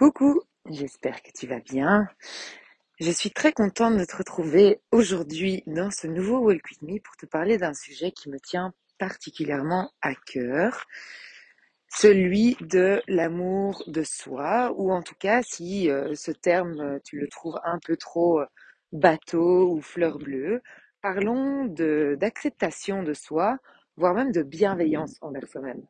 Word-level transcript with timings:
Coucou, 0.00 0.40
j'espère 0.64 1.22
que 1.22 1.28
tu 1.30 1.46
vas 1.46 1.60
bien. 1.60 2.08
Je 3.00 3.10
suis 3.10 3.30
très 3.30 3.52
contente 3.52 3.98
de 3.98 4.04
te 4.06 4.16
retrouver 4.16 4.80
aujourd'hui 4.92 5.62
dans 5.66 5.90
ce 5.90 6.06
nouveau 6.06 6.38
Walk 6.38 6.62
With 6.70 6.80
Me 6.80 6.98
pour 7.00 7.18
te 7.18 7.26
parler 7.26 7.58
d'un 7.58 7.74
sujet 7.74 8.10
qui 8.10 8.30
me 8.30 8.40
tient 8.40 8.72
particulièrement 8.98 9.92
à 10.00 10.14
cœur, 10.14 10.86
celui 11.90 12.56
de 12.62 13.02
l'amour 13.08 13.84
de 13.88 14.02
soi, 14.02 14.72
ou 14.78 14.90
en 14.90 15.02
tout 15.02 15.16
cas 15.18 15.42
si 15.42 15.90
euh, 15.90 16.14
ce 16.14 16.30
terme 16.30 16.80
euh, 16.80 16.98
tu 17.04 17.18
le 17.18 17.28
trouves 17.28 17.60
un 17.62 17.78
peu 17.84 17.98
trop 17.98 18.40
euh, 18.40 18.46
bateau 18.92 19.70
ou 19.70 19.82
fleur 19.82 20.16
bleue, 20.16 20.62
parlons 21.02 21.66
d'acceptation 21.66 23.02
de 23.02 23.12
soi, 23.12 23.58
voire 23.98 24.14
même 24.14 24.32
de 24.32 24.42
bienveillance 24.42 25.18
envers 25.20 25.46
soi-même. 25.46 25.82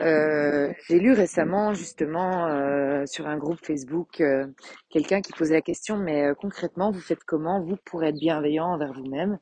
Euh, 0.00 0.72
j'ai 0.88 0.98
lu 0.98 1.12
récemment 1.12 1.72
justement 1.72 2.48
euh, 2.48 3.06
sur 3.06 3.28
un 3.28 3.36
groupe 3.38 3.64
Facebook 3.64 4.20
euh, 4.20 4.46
quelqu'un 4.90 5.20
qui 5.20 5.32
posait 5.32 5.54
la 5.54 5.62
question, 5.62 5.96
mais 5.96 6.24
euh, 6.26 6.34
concrètement, 6.34 6.90
vous 6.90 7.00
faites 7.00 7.22
comment 7.24 7.62
vous 7.62 7.76
pour 7.84 8.02
être 8.04 8.16
bienveillant 8.16 8.66
envers 8.72 8.92
vous-même? 8.92 9.38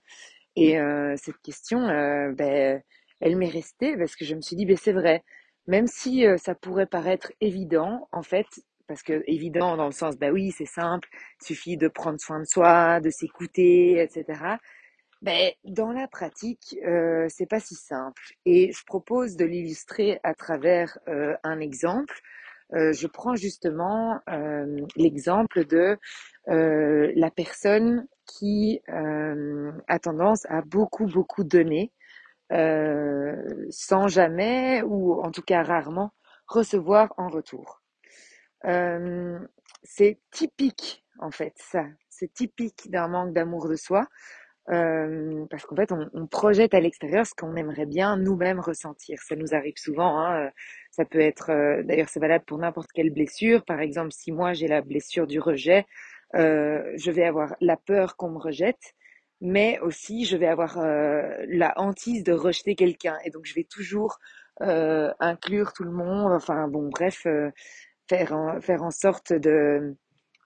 Et 0.57 0.79
euh, 0.81 1.15
cette 1.17 1.39
question, 1.43 1.81
euh, 1.89 2.33
ben, 2.33 2.83
elle 3.21 3.37
m'est 3.37 3.49
restée 3.51 3.97
parce 3.97 4.17
que 4.17 4.25
je 4.27 4.35
me 4.35 4.43
suis 4.43 4.57
dit, 4.57 4.67
ben, 4.67 4.77
c'est 4.77 4.93
vrai, 4.93 5.25
même 5.67 5.87
si 5.87 6.27
euh, 6.27 6.37
ça 6.39 6.55
pourrait 6.55 6.87
paraître 6.87 7.33
évident, 7.41 8.09
en 8.13 8.23
fait, 8.23 8.47
parce 8.89 9.03
que 9.03 9.23
évident 9.27 9.77
dans 9.77 9.87
le 9.87 9.93
sens, 9.93 10.19
ben 10.19 10.33
oui, 10.33 10.53
c'est 10.53 10.67
simple, 10.67 11.09
suffit 11.43 11.77
de 11.79 11.89
prendre 11.89 12.21
soin 12.21 12.41
de 12.41 12.45
soi, 12.47 13.01
de 13.01 13.11
s'écouter, 13.11 14.01
etc. 14.03 14.59
Ben, 15.23 15.53
dans 15.65 15.93
la 15.93 16.09
pratique, 16.09 16.77
euh, 16.85 17.27
c'est 17.29 17.47
pas 17.47 17.61
si 17.61 17.75
simple. 17.77 18.23
Et 18.45 18.73
je 18.73 18.85
propose 18.85 19.37
de 19.37 19.45
l'illustrer 19.45 20.19
à 20.25 20.35
travers 20.35 20.99
euh, 21.09 21.35
un 21.45 21.61
exemple. 21.61 22.21
Euh, 22.75 22.93
je 22.93 23.07
prends 23.07 23.37
justement 23.37 24.19
euh, 24.31 24.81
l'exemple 24.97 25.65
de 25.67 25.99
euh, 26.49 27.13
la 27.15 27.31
personne 27.31 28.07
qui 28.27 28.81
euh, 28.89 29.73
a 29.89 29.99
tendance 30.01 30.45
à 30.49 30.63
beaucoup, 30.63 31.07
beaucoup 31.07 31.45
donner 31.45 31.93
sans 33.71 34.09
jamais, 34.09 34.83
ou 34.83 35.23
en 35.23 35.31
tout 35.31 35.43
cas 35.43 35.63
rarement, 35.63 36.13
recevoir 36.47 37.15
en 37.17 37.29
retour. 37.29 37.81
C'est 39.85 40.21
typique, 40.31 41.05
en 41.19 41.31
fait, 41.31 41.55
ça. 41.57 41.85
C'est 42.09 42.33
typique 42.33 42.91
d'un 42.91 43.09
manque 43.09 43.33
d'amour 43.33 43.69
de 43.69 43.77
soi. 43.77 44.07
Euh, 44.71 45.45
parce 45.51 45.65
qu'en 45.65 45.75
fait, 45.75 45.91
on, 45.91 46.09
on 46.15 46.27
projette 46.27 46.73
à 46.75 46.81
l'extérieur 46.81 47.27
ce 47.27 47.35
qu'on 47.35 47.57
aimerait 47.57 47.87
bien 47.87 48.17
nous-mêmes 48.17 48.61
ressentir. 48.61 49.21
Ça 49.23 49.35
nous 49.35 49.55
arrive 49.55 49.77
souvent. 49.77 50.19
Hein, 50.21 50.47
euh, 50.47 50.51
ça 50.91 51.05
peut 51.05 51.21
être, 51.21 51.51
euh, 51.51 51.83
d'ailleurs, 51.83 52.09
c'est 52.09 52.21
valable 52.21 52.45
pour 52.45 52.59
n'importe 52.59 52.93
quelle 52.93 53.11
blessure. 53.11 53.65
Par 53.65 53.81
exemple, 53.81 54.13
si 54.13 54.31
moi 54.31 54.53
j'ai 54.53 54.69
la 54.69 54.81
blessure 54.81 55.27
du 55.27 55.41
rejet, 55.41 55.87
euh, 56.37 56.81
je 56.97 57.11
vais 57.11 57.25
avoir 57.25 57.57
la 57.61 57.77
peur 57.77 58.17
qu'on 58.17 58.31
me 58.31 58.39
rejette, 58.39 58.95
mais 59.41 59.81
aussi 59.81 60.25
je 60.25 60.37
vais 60.37 60.47
avoir 60.47 60.79
euh, 60.79 61.23
la 61.49 61.73
hantise 61.77 62.23
de 62.23 62.33
rejeter 62.33 62.77
quelqu'un. 62.77 63.19
Et 63.25 63.31
donc, 63.31 63.47
je 63.47 63.55
vais 63.55 63.65
toujours 63.65 64.19
inclure 64.61 65.73
tout 65.73 65.83
le 65.83 65.91
monde. 65.91 66.31
Enfin, 66.33 66.69
bon, 66.69 66.89
bref, 66.89 67.27
faire 68.09 68.59
faire 68.61 68.83
en 68.85 68.93
sorte 68.93 69.33
de 69.33 69.97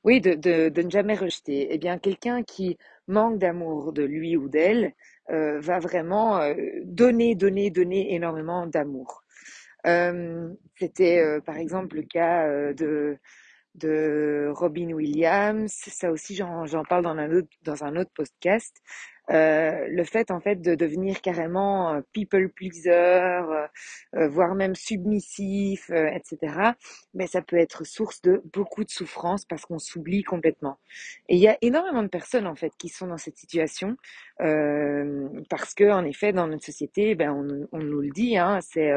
oui, 0.06 0.20
de, 0.20 0.34
de, 0.34 0.70
de 0.70 0.82
ne 0.82 0.90
jamais 0.90 1.14
rejeter. 1.14 1.68
Eh 1.70 1.78
bien, 1.78 1.98
quelqu'un 1.98 2.42
qui 2.42 2.78
manque 3.08 3.38
d'amour 3.38 3.92
de 3.92 4.04
lui 4.04 4.36
ou 4.36 4.48
d'elle 4.48 4.94
euh, 5.30 5.60
va 5.60 5.78
vraiment 5.80 6.38
euh, 6.40 6.54
donner, 6.84 7.34
donner, 7.34 7.70
donner 7.70 8.14
énormément 8.14 8.66
d'amour. 8.66 9.22
Euh, 9.86 10.48
C'était 10.78 11.40
par 11.44 11.58
exemple 11.58 11.96
le 11.96 12.02
cas 12.02 12.48
de, 12.72 13.18
de 13.74 14.50
Robin 14.54 14.92
Williams. 14.92 15.72
Ça 15.72 16.10
aussi, 16.10 16.34
j'en 16.34 16.66
j'en 16.66 16.84
parle 16.84 17.04
dans 17.04 17.16
un 17.16 17.30
autre, 17.32 17.48
dans 17.62 17.84
un 17.84 17.96
autre 17.96 18.10
podcast. 18.14 18.74
Euh, 19.30 19.86
le 19.88 20.04
fait 20.04 20.30
en 20.30 20.40
fait 20.40 20.56
de 20.62 20.76
devenir 20.76 21.20
carrément 21.20 21.94
euh, 21.94 22.00
people 22.12 22.48
pleaser, 22.48 22.90
euh, 22.92 23.66
euh, 24.14 24.28
voire 24.28 24.54
même 24.54 24.76
submissif, 24.76 25.90
euh, 25.90 26.06
etc. 26.08 26.74
Mais 27.14 27.26
ça 27.26 27.42
peut 27.42 27.56
être 27.56 27.84
source 27.84 28.22
de 28.22 28.40
beaucoup 28.52 28.84
de 28.84 28.90
souffrance 28.90 29.44
parce 29.44 29.62
qu'on 29.66 29.80
s'oublie 29.80 30.22
complètement. 30.22 30.78
Et 31.28 31.34
il 31.36 31.40
y 31.42 31.48
a 31.48 31.58
énormément 31.60 32.02
de 32.04 32.08
personnes 32.08 32.46
en 32.46 32.54
fait 32.54 32.72
qui 32.78 32.88
sont 32.88 33.08
dans 33.08 33.18
cette 33.18 33.36
situation 33.36 33.96
parce 34.38 35.74
que 35.74 35.90
en 35.90 36.04
effet 36.04 36.32
dans 36.32 36.46
notre 36.46 36.64
société, 36.64 37.14
ben 37.14 37.30
on, 37.30 37.66
on 37.72 37.78
nous 37.82 38.00
le 38.00 38.10
dit, 38.10 38.36
hein, 38.36 38.60
c'est 38.62 38.92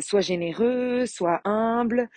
sois 0.00 0.20
généreux, 0.20 1.06
sois 1.06 1.40
humble, 1.44 2.08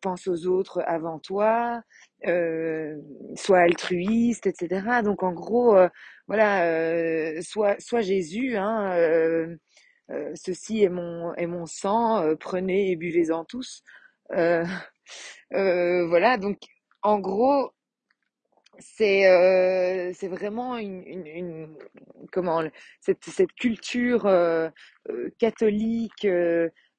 pense 0.00 0.26
aux 0.26 0.46
autres 0.46 0.82
avant 0.86 1.18
toi, 1.18 1.82
euh, 2.26 2.96
sois 3.34 3.60
altruiste, 3.60 4.46
etc. 4.46 5.02
Donc 5.02 5.22
en 5.22 5.32
gros, 5.32 5.76
euh, 5.76 5.88
voilà, 6.26 6.64
euh, 6.66 7.40
sois, 7.42 7.76
sois 7.78 8.02
Jésus, 8.02 8.56
hein, 8.56 9.56
ceci 10.34 10.82
est 10.82 10.88
mon, 10.88 11.34
est 11.34 11.46
mon 11.46 11.66
sang, 11.66 12.34
prenez 12.38 12.90
et 12.90 12.96
buvez-en 12.96 13.44
tous. 13.44 13.82
Voilà, 15.50 16.36
donc 16.36 16.58
en 17.02 17.18
gros, 17.18 17.72
c'est 18.78 19.26
vraiment 20.28 20.76
une, 20.76 21.74
comment 22.32 22.62
cette, 23.00 23.24
cette 23.24 23.52
culture 23.54 24.30
catholique 25.38 26.26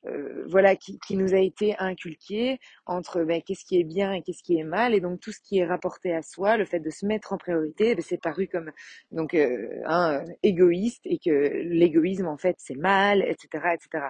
euh, 0.07 0.43
voilà 0.47 0.75
qui, 0.75 0.99
qui 0.99 1.15
nous 1.15 1.33
a 1.33 1.39
été 1.39 1.75
inculquée 1.79 2.59
entre 2.85 3.23
ben, 3.23 3.41
qu'est-ce 3.41 3.65
qui 3.65 3.79
est 3.79 3.83
bien 3.83 4.13
et 4.13 4.21
qu'est-ce 4.21 4.43
qui 4.43 4.57
est 4.57 4.63
mal. 4.63 4.93
Et 4.95 4.99
donc 4.99 5.19
tout 5.19 5.31
ce 5.31 5.39
qui 5.39 5.59
est 5.59 5.65
rapporté 5.65 6.13
à 6.13 6.21
soi 6.21 6.57
le 6.57 6.65
fait 6.65 6.79
de 6.79 6.89
se 6.89 7.05
mettre 7.05 7.33
en 7.33 7.37
priorité 7.37 7.95
ben, 7.95 8.03
c'est 8.05 8.21
paru 8.21 8.47
comme 8.47 8.71
donc 9.11 9.33
euh, 9.33 10.25
égoïste 10.43 11.01
et 11.05 11.19
que 11.19 11.29
l'égoïsme 11.63 12.27
en 12.27 12.37
fait 12.37 12.55
c'est 12.59 12.77
mal 12.77 13.21
etc 13.21 13.75
etc 13.75 14.07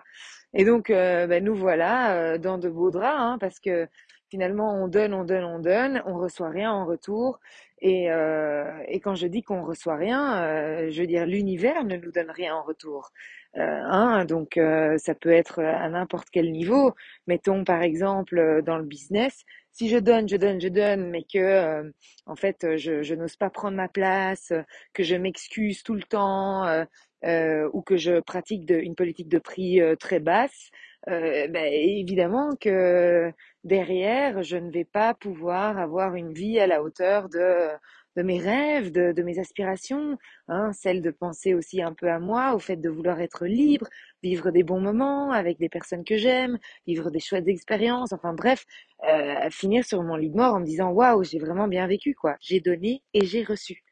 et 0.54 0.66
donc 0.66 0.90
euh, 0.90 1.28
ben, 1.28 1.44
nous 1.44 1.56
voilà 1.56 2.16
euh, 2.16 2.38
dans 2.38 2.58
de 2.58 2.70
beaux 2.70 2.92
draps 2.92 3.16
hein, 3.18 3.38
parce 3.40 3.60
que 3.60 3.88
finalement 4.30 4.74
on 4.76 4.88
donne 4.88 5.14
on 5.14 5.24
donne 5.24 5.44
on 5.44 5.60
donne 5.60 6.02
on 6.06 6.18
reçoit 6.18 6.50
rien 6.50 6.72
en 6.72 6.86
retour. 6.86 7.40
Et, 7.84 8.12
euh, 8.12 8.72
et 8.88 9.00
quand 9.00 9.16
je 9.16 9.26
dis 9.26 9.42
qu'on 9.42 9.64
reçoit 9.64 9.96
rien, 9.96 10.88
je 10.92 11.02
veux 11.02 11.08
dire 11.08 11.26
l'univers 11.26 11.84
ne 11.84 11.96
nous 11.96 12.12
donne 12.12 12.30
rien 12.30 12.56
en 12.56 12.62
retour. 12.62 13.12
Euh, 13.58 13.62
hein, 13.62 14.24
donc 14.26 14.56
euh, 14.58 14.98
ça 14.98 15.14
peut 15.14 15.32
être 15.32 15.60
à 15.62 15.90
n'importe 15.90 16.30
quel 16.32 16.52
niveau. 16.52 16.94
Mettons 17.28 17.64
par 17.66 17.82
exemple 17.84 18.38
euh, 18.38 18.62
dans 18.62 18.78
le 18.78 18.86
business, 18.86 19.44
si 19.74 19.90
je 19.90 19.98
donne, 19.98 20.30
je 20.30 20.38
donne, 20.38 20.62
je 20.62 20.70
donne, 20.70 21.10
mais 21.10 21.24
que 21.24 21.38
euh, 21.40 21.92
en 22.26 22.36
fait 22.36 22.64
euh, 22.64 22.78
je, 22.78 23.04
je 23.04 23.14
n'ose 23.16 23.36
pas 23.36 23.50
prendre 23.50 23.76
ma 23.76 23.90
place, 23.90 24.52
euh, 24.52 24.62
que 24.94 25.04
je 25.04 25.16
m'excuse 25.16 25.84
tout 25.84 25.96
le 25.96 26.04
temps, 26.04 26.66
euh, 26.66 26.86
euh, 27.26 27.70
ou 27.74 27.82
que 27.82 27.98
je 27.98 28.22
pratique 28.22 28.66
de, 28.66 28.76
une 28.76 28.96
politique 28.96 29.28
de 29.30 29.40
prix 29.40 29.82
euh, 29.82 29.96
très 29.98 30.20
basse, 30.20 30.70
euh, 31.10 31.48
ben, 31.48 31.66
évidemment 31.74 32.56
que 32.60 33.32
derrière, 33.64 34.44
je 34.44 34.58
ne 34.58 34.72
vais 34.72 34.86
pas 34.86 35.14
pouvoir 35.14 35.78
avoir 35.78 36.16
une 36.16 36.34
vie 36.34 36.60
à 36.60 36.68
la 36.68 36.82
hauteur 36.84 37.28
de, 37.30 37.70
de 38.16 38.24
mes 38.24 38.40
rêves, 38.40 38.92
de, 38.92 39.12
de 39.12 39.24
mes 39.24 39.40
aspirations, 39.40 40.18
hein, 40.48 40.72
celle 40.74 41.02
de 41.02 41.12
penser 41.12 41.54
aussi 41.54 41.82
un 41.82 41.94
peu 41.94 42.10
à 42.10 42.20
moi, 42.20 42.54
au 42.56 42.60
fait 42.60 42.76
de 42.78 42.90
vouloir 42.90 43.20
être 43.22 43.46
libre, 43.46 43.88
vivre 44.24 44.52
des 44.52 44.64
bons 44.64 44.80
moments 44.82 45.32
avec 45.32 45.58
des 45.60 45.70
personnes 45.70 46.04
que 46.04 46.18
j'aime, 46.18 46.58
vivre 46.88 47.10
des 47.12 47.20
chouettes 47.20 47.48
expériences, 47.48 48.14
enfin 48.14 48.34
bref, 48.34 48.66
euh, 49.08 49.50
finir 49.50 49.86
sur 49.86 50.04
mon 50.04 50.16
lit 50.16 50.30
de 50.30 50.36
mort 50.38 50.56
en 50.56 50.60
me 50.60 50.66
disant 50.66 50.92
waouh, 50.92 51.24
j'ai 51.24 51.40
vraiment 51.40 51.68
bien 51.68 51.88
vécu 51.88 52.14
quoi, 52.16 52.36
j'ai 52.42 52.60
donné 52.60 53.04
et 53.14 53.26
j'ai 53.26 53.44
reçu. 53.44 53.84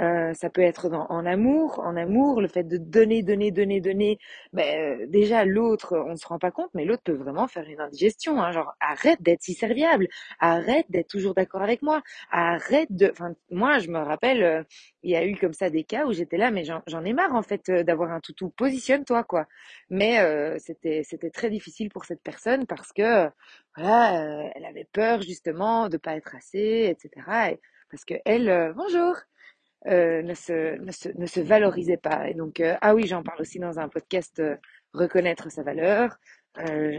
Euh, 0.00 0.34
ça 0.34 0.50
peut 0.50 0.60
être 0.60 0.88
dans, 0.88 1.06
en 1.08 1.24
amour, 1.24 1.78
en 1.80 1.96
amour, 1.96 2.40
le 2.40 2.48
fait 2.48 2.64
de 2.64 2.78
donner, 2.78 3.22
donner, 3.22 3.52
donner, 3.52 3.80
donner. 3.80 4.18
Ben, 4.52 5.02
euh, 5.02 5.06
déjà, 5.08 5.44
l'autre, 5.44 5.96
on 5.96 6.10
ne 6.10 6.16
se 6.16 6.26
rend 6.26 6.38
pas 6.38 6.50
compte, 6.50 6.70
mais 6.74 6.84
l'autre 6.84 7.02
peut 7.04 7.12
vraiment 7.12 7.46
faire 7.46 7.64
une 7.68 7.80
indigestion. 7.80 8.42
Hein, 8.42 8.50
genre, 8.52 8.74
arrête 8.80 9.22
d'être 9.22 9.42
si 9.42 9.54
serviable, 9.54 10.08
arrête 10.40 10.86
d'être 10.90 11.08
toujours 11.08 11.34
d'accord 11.34 11.62
avec 11.62 11.80
moi, 11.82 12.02
arrête 12.30 12.88
de... 12.90 13.08
Enfin, 13.12 13.34
moi, 13.50 13.78
je 13.78 13.88
me 13.88 13.98
rappelle, 13.98 14.42
euh, 14.42 14.62
il 15.04 15.10
y 15.12 15.16
a 15.16 15.24
eu 15.24 15.36
comme 15.36 15.52
ça 15.52 15.70
des 15.70 15.84
cas 15.84 16.06
où 16.06 16.12
j'étais 16.12 16.38
là, 16.38 16.50
mais 16.50 16.64
j'en 16.64 17.04
ai 17.04 17.12
marre, 17.12 17.34
en 17.34 17.42
fait, 17.42 17.68
euh, 17.68 17.82
d'avoir 17.84 18.10
un 18.10 18.20
toutou. 18.20 18.50
Positionne-toi, 18.50 19.22
quoi. 19.24 19.46
Mais 19.90 20.18
euh, 20.20 20.56
c'était, 20.58 21.02
c'était 21.04 21.30
très 21.30 21.50
difficile 21.50 21.88
pour 21.90 22.04
cette 22.04 22.22
personne 22.22 22.66
parce 22.66 22.92
que, 22.92 23.28
voilà, 23.76 24.44
euh, 24.46 24.50
elle 24.54 24.64
avait 24.64 24.88
peur, 24.92 25.22
justement, 25.22 25.88
de 25.88 25.98
pas 25.98 26.16
être 26.16 26.34
assez, 26.34 26.88
etc. 26.90 27.52
Et 27.52 27.60
parce 27.90 28.04
que 28.04 28.14
elle, 28.24 28.72
bonjour 28.76 29.14
euh, 29.86 30.22
ne 30.22 30.32
se, 30.32 30.78
ne 30.78 30.90
se, 30.92 31.10
ne 31.10 31.26
se 31.26 31.40
valorisait 31.40 31.98
pas. 31.98 32.28
Et 32.28 32.34
donc, 32.34 32.60
euh, 32.60 32.74
ah 32.80 32.94
oui, 32.94 33.06
j'en 33.06 33.22
parle 33.22 33.42
aussi 33.42 33.58
dans 33.58 33.78
un 33.78 33.88
podcast 33.88 34.38
euh, 34.40 34.56
Reconnaître 34.94 35.50
sa 35.50 35.62
valeur. 35.62 36.16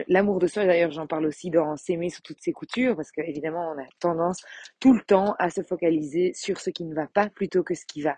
L'amour 0.10 0.40
de 0.40 0.48
soi, 0.48 0.66
d'ailleurs, 0.66 0.92
j'en 0.92 1.08
parle 1.08 1.26
aussi 1.26 1.50
dans 1.50 1.78
S'aimer 1.78 2.10
sous 2.10 2.22
toutes 2.22 2.42
ses 2.42 2.52
coutures, 2.52 2.94
parce 2.98 3.10
qu'évidemment, 3.10 3.72
on 3.74 3.82
a 3.82 3.86
tendance 4.02 4.44
tout 4.82 4.92
le 4.92 5.00
temps 5.00 5.34
à 5.40 5.50
se 5.50 5.64
focaliser 5.64 6.34
sur 6.34 6.60
ce 6.60 6.72
qui 6.72 6.84
ne 6.84 6.94
va 6.94 7.08
pas 7.08 7.30
plutôt 7.30 7.64
que 7.64 7.74
ce 7.74 7.86
qui 7.86 8.02
va. 8.02 8.18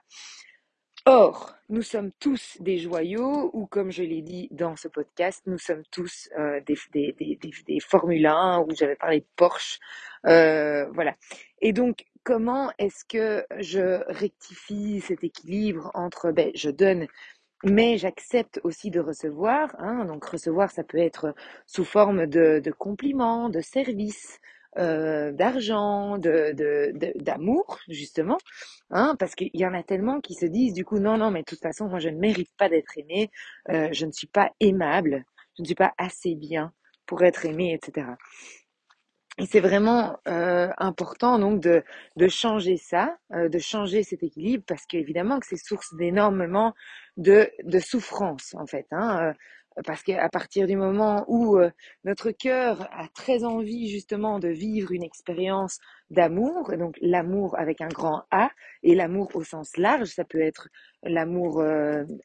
Or, 1.05 1.55
nous 1.69 1.83
sommes 1.83 2.11
tous 2.19 2.57
des 2.59 2.79
joyaux, 2.79 3.51
ou 3.53 3.67
comme 3.67 3.91
je 3.91 4.01
l'ai 4.01 4.23
dit 4.23 4.47
dans 4.49 4.75
ce 4.75 4.87
podcast, 4.87 5.43
nous 5.45 5.59
sommes 5.59 5.83
tous 5.91 6.27
des, 6.65 6.75
des, 6.91 7.15
des, 7.19 7.39
des, 7.67 7.79
Formule 7.81 8.25
1, 8.25 8.61
où 8.61 8.75
j'avais 8.75 8.95
parlé 8.95 9.19
de 9.19 9.27
Porsche, 9.35 9.77
voilà. 10.23 11.15
Et 11.61 11.71
donc, 11.71 12.03
comment 12.27 12.69
est-ce 12.77 13.05
que 13.05 13.45
je 13.57 14.03
rectifie 14.11 14.99
cet 14.99 15.23
équilibre 15.23 15.91
entre, 15.93 16.33
ben, 16.33 16.51
je 16.55 16.69
donne 16.69 17.07
mais 17.63 17.97
j'accepte 17.97 18.59
aussi 18.65 18.91
de 18.91 18.99
recevoir. 18.99 19.73
Hein, 19.79 20.03
donc 20.03 20.25
recevoir, 20.25 20.69
ça 20.69 20.83
peut 20.83 20.97
être 20.97 21.33
sous 21.65 21.85
forme 21.85 22.27
de, 22.27 22.61
compliments, 22.77 23.47
de 23.49 23.61
services, 23.61 24.39
euh, 24.77 25.31
d'argent, 25.31 26.17
d'amour, 26.17 27.79
justement, 27.87 28.37
hein, 28.91 29.15
parce 29.17 29.33
qu'il 29.33 29.49
y 29.53 29.65
en 29.65 29.73
a 29.73 29.81
tellement 29.81 30.19
qui 30.19 30.33
se 30.33 30.45
disent 30.45 30.73
du 30.73 30.83
coup 30.83 30.99
non, 30.99 31.17
non, 31.17 31.31
mais 31.31 31.39
de 31.39 31.45
toute 31.45 31.61
façon, 31.61 31.87
moi 31.87 31.99
je 31.99 32.09
ne 32.09 32.19
mérite 32.19 32.51
pas 32.57 32.67
d'être 32.67 32.97
aimé, 32.97 33.31
euh, 33.69 33.87
je 33.93 34.05
ne 34.05 34.11
suis 34.11 34.27
pas 34.27 34.51
aimable, 34.59 35.23
je 35.55 35.61
ne 35.61 35.65
suis 35.65 35.75
pas 35.75 35.93
assez 35.97 36.35
bien 36.35 36.73
pour 37.05 37.23
être 37.23 37.45
aimé, 37.45 37.73
etc. 37.73 38.05
Et 39.39 39.45
c'est 39.45 39.59
vraiment 39.59 40.17
euh, 40.27 40.69
important 40.77 41.37
donc 41.37 41.61
de, 41.61 41.83
de 42.15 42.27
changer 42.27 42.77
ça, 42.77 43.17
euh, 43.33 43.49
de 43.49 43.59
changer 43.59 44.01
cet 44.03 44.23
équilibre, 44.23 44.63
parce 44.67 44.85
qu'évidemment 44.87 45.39
que 45.39 45.45
c'est 45.45 45.57
source 45.57 45.93
d'énormément 45.95 46.73
de, 47.17 47.49
de 47.63 47.79
souffrance 47.79 48.55
en 48.57 48.65
fait. 48.65 48.87
Hein, 48.91 49.29
euh, 49.29 49.33
parce 49.85 50.03
qu'à 50.03 50.27
partir 50.29 50.67
du 50.67 50.75
moment 50.75 51.23
où 51.27 51.57
notre 52.03 52.31
cœur 52.31 52.87
a 52.91 53.07
très 53.13 53.43
envie 53.43 53.89
justement 53.89 54.39
de 54.39 54.47
vivre 54.47 54.91
une 54.91 55.03
expérience 55.03 55.79
d'amour, 56.09 56.71
donc 56.77 56.95
l'amour 57.01 57.57
avec 57.59 57.81
un 57.81 57.87
grand 57.87 58.23
A, 58.31 58.49
et 58.83 58.95
l'amour 58.95 59.29
au 59.35 59.43
sens 59.43 59.77
large, 59.77 60.07
ça 60.07 60.23
peut 60.23 60.41
être 60.41 60.69
l'amour 61.03 61.63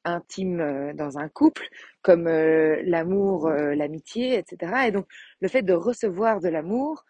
intime 0.05 0.93
dans 0.95 1.19
un 1.19 1.29
couple, 1.29 1.69
comme 2.01 2.25
l'amour, 2.25 3.51
l'amitié, 3.51 4.39
etc. 4.39 4.87
Et 4.87 4.91
donc 4.91 5.07
le 5.41 5.49
fait 5.49 5.63
de 5.63 5.75
recevoir 5.75 6.41
de 6.41 6.49
l'amour, 6.49 7.05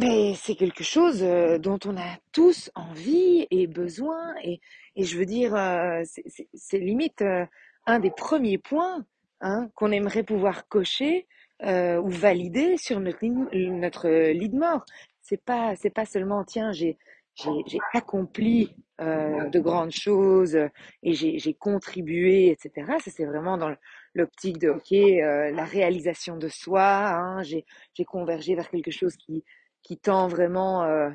mais 0.00 0.34
c'est 0.34 0.54
quelque 0.54 0.84
chose 0.84 1.22
euh, 1.22 1.58
dont 1.58 1.78
on 1.84 1.96
a 1.96 2.18
tous 2.32 2.70
envie 2.74 3.46
et 3.50 3.66
besoin. 3.66 4.34
Et, 4.44 4.60
et 4.94 5.04
je 5.04 5.18
veux 5.18 5.26
dire, 5.26 5.54
euh, 5.56 6.02
c'est 6.54 6.78
limite 6.78 7.22
euh, 7.22 7.44
un 7.88 7.98
des 7.98 8.10
premiers 8.10 8.58
points 8.58 9.04
hein, 9.40 9.68
qu'on 9.74 9.90
aimerait 9.90 10.22
pouvoir 10.22 10.68
cocher 10.68 11.26
ou 11.60 12.08
valider 12.08 12.76
sur 12.76 13.00
notre, 13.00 13.26
notre 13.26 14.08
lit 14.08 14.48
de 14.48 14.56
mort. 14.56 14.84
C'est 15.22 15.42
pas, 15.42 15.74
c'est 15.74 15.90
pas 15.90 16.04
seulement, 16.04 16.44
tiens, 16.44 16.70
j'ai 16.70 16.96
j'ai 17.66 17.78
accompli 17.94 18.74
de 18.98 19.58
grandes 19.60 19.92
choses 19.92 20.56
et 21.02 21.12
j'ai 21.12 21.54
contribué, 21.54 22.50
etc. 22.50 22.92
Ça, 22.98 23.10
c'est 23.10 23.24
vraiment 23.24 23.56
dans 23.56 23.74
l'optique 24.14 24.58
de, 24.58 24.70
OK, 24.70 24.90
la 24.90 25.64
réalisation 25.64 26.36
de 26.36 26.48
soi. 26.48 27.08
Hein, 27.08 27.42
j'ai 27.42 27.64
convergé 28.04 28.54
vers 28.54 28.68
quelque 28.70 28.90
chose 28.90 29.16
qui, 29.16 29.44
qui 29.82 29.98
tend 29.98 30.28
vraiment, 30.28 30.82
euh, 30.82 31.10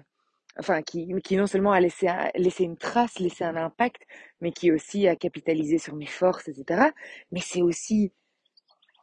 enfin, 0.58 0.82
qui, 0.82 1.08
non 1.36 1.48
seulement 1.48 1.72
a 1.72 1.80
laissé, 1.80 2.08
laissé 2.36 2.64
une 2.64 2.78
trace, 2.78 3.20
laissé 3.20 3.44
un 3.44 3.56
impact, 3.56 4.04
mais 4.42 4.52
qui 4.52 4.72
aussi 4.72 5.08
a 5.08 5.16
capitalisé 5.16 5.78
sur 5.78 5.96
mes 5.96 6.06
forces, 6.06 6.48
etc. 6.48 6.90
Mais 7.32 7.42
c'est 7.42 7.62
aussi, 7.62 8.12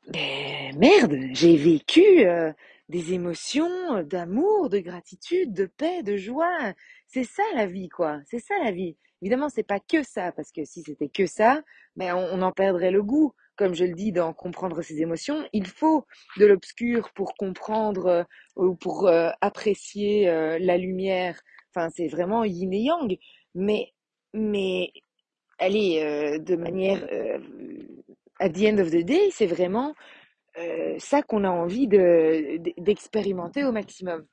ben, 0.08 0.76
merde, 0.79 1.17
j'ai 1.32 1.56
vécu 1.56 2.02
euh, 2.20 2.52
des 2.88 3.12
émotions 3.12 4.02
d'amour, 4.02 4.69
de 4.69 4.79
gratitude, 4.79 5.52
de 5.52 5.67
paix, 5.67 6.02
de 6.02 6.17
joie. 6.17 6.75
C'est 7.06 7.25
ça 7.25 7.43
la 7.55 7.67
vie, 7.67 7.88
quoi. 7.88 8.20
C'est 8.26 8.41
ça 8.41 8.55
la 8.62 8.70
vie. 8.70 8.96
Évidemment, 9.23 9.49
c'est 9.49 9.62
pas 9.62 9.81
que 9.81 10.03
ça, 10.03 10.32
parce 10.32 10.50
que 10.50 10.64
si 10.64 10.82
c'était 10.82 11.08
que 11.08 11.26
ça, 11.26 11.62
ben 11.96 12.14
on 12.14 12.41
en 12.43 12.53
perdrait 12.53 12.91
le 12.91 13.03
goût 13.03 13.35
comme 13.60 13.74
je 13.74 13.84
le 13.84 13.92
dis, 13.92 14.10
dans 14.10 14.32
comprendre 14.32 14.80
ses 14.80 15.02
émotions, 15.02 15.46
il 15.52 15.66
faut 15.66 16.06
de 16.38 16.46
l'obscur 16.46 17.10
pour 17.12 17.34
comprendre 17.34 18.06
euh, 18.06 18.24
ou 18.56 18.74
pour 18.74 19.06
euh, 19.06 19.28
apprécier 19.42 20.30
euh, 20.30 20.58
la 20.58 20.78
lumière. 20.78 21.38
Enfin, 21.68 21.90
c'est 21.90 22.08
vraiment 22.08 22.42
yin 22.44 22.72
et 22.72 22.84
yang. 22.84 23.18
Mais, 23.54 23.92
mais, 24.32 24.92
allez, 25.58 26.38
de 26.40 26.56
manière, 26.56 27.06
at 28.38 28.48
the 28.48 28.62
end 28.62 28.78
of 28.78 28.90
the 28.90 29.04
day, 29.04 29.28
c'est 29.30 29.46
vraiment 29.46 29.94
ça 30.98 31.22
qu'on 31.22 31.44
a 31.44 31.50
envie 31.50 31.86
de, 31.86 32.58
d'expérimenter 32.78 33.64
au 33.64 33.72
maximum. 33.72 34.24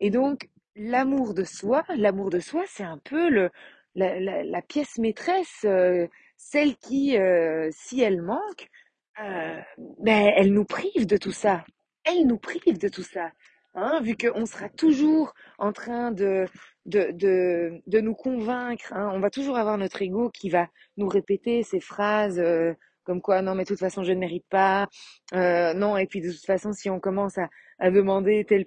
Et 0.00 0.10
donc, 0.10 0.50
l'amour 0.76 1.32
de 1.34 1.44
soi, 1.44 1.84
l'amour 1.96 2.30
de 2.30 2.38
soi, 2.38 2.64
c'est 2.66 2.84
un 2.84 2.98
peu 2.98 3.30
le, 3.30 3.50
la, 3.94 4.62
pièce 4.62 4.98
maîtresse, 4.98 5.64
celle 6.36 6.76
qui, 6.76 7.16
si 7.70 8.00
elle 8.00 8.22
manque, 8.22 8.70
euh, 9.20 9.60
ben, 10.00 10.32
elle 10.36 10.52
nous 10.52 10.64
prive 10.64 11.06
de 11.06 11.16
tout 11.16 11.32
ça. 11.32 11.64
Elle 12.04 12.26
nous 12.26 12.38
prive 12.38 12.78
de 12.78 12.88
tout 12.88 13.02
ça. 13.02 13.30
Hein, 13.74 14.00
vu 14.02 14.16
qu'on 14.16 14.46
sera 14.46 14.68
toujours 14.68 15.34
en 15.58 15.72
train 15.72 16.12
de, 16.12 16.46
de, 16.86 17.10
de, 17.12 17.82
de 17.86 18.00
nous 18.00 18.14
convaincre. 18.14 18.92
Hein. 18.92 19.10
On 19.12 19.20
va 19.20 19.30
toujours 19.30 19.56
avoir 19.56 19.78
notre 19.78 20.02
ego 20.02 20.30
qui 20.30 20.48
va 20.48 20.68
nous 20.96 21.08
répéter 21.08 21.62
ces 21.62 21.80
phrases 21.80 22.38
euh, 22.38 22.72
comme 23.02 23.20
quoi 23.20 23.42
non 23.42 23.54
mais 23.54 23.64
de 23.64 23.68
toute 23.68 23.80
façon 23.80 24.04
je 24.04 24.12
ne 24.12 24.18
mérite 24.18 24.46
pas. 24.48 24.88
Euh, 25.34 25.74
non 25.74 25.96
et 25.96 26.06
puis 26.06 26.20
de 26.20 26.30
toute 26.30 26.44
façon 26.44 26.72
si 26.72 26.88
on 26.88 27.00
commence 27.00 27.36
à, 27.36 27.48
à 27.78 27.90
demander 27.90 28.44
tel, 28.44 28.66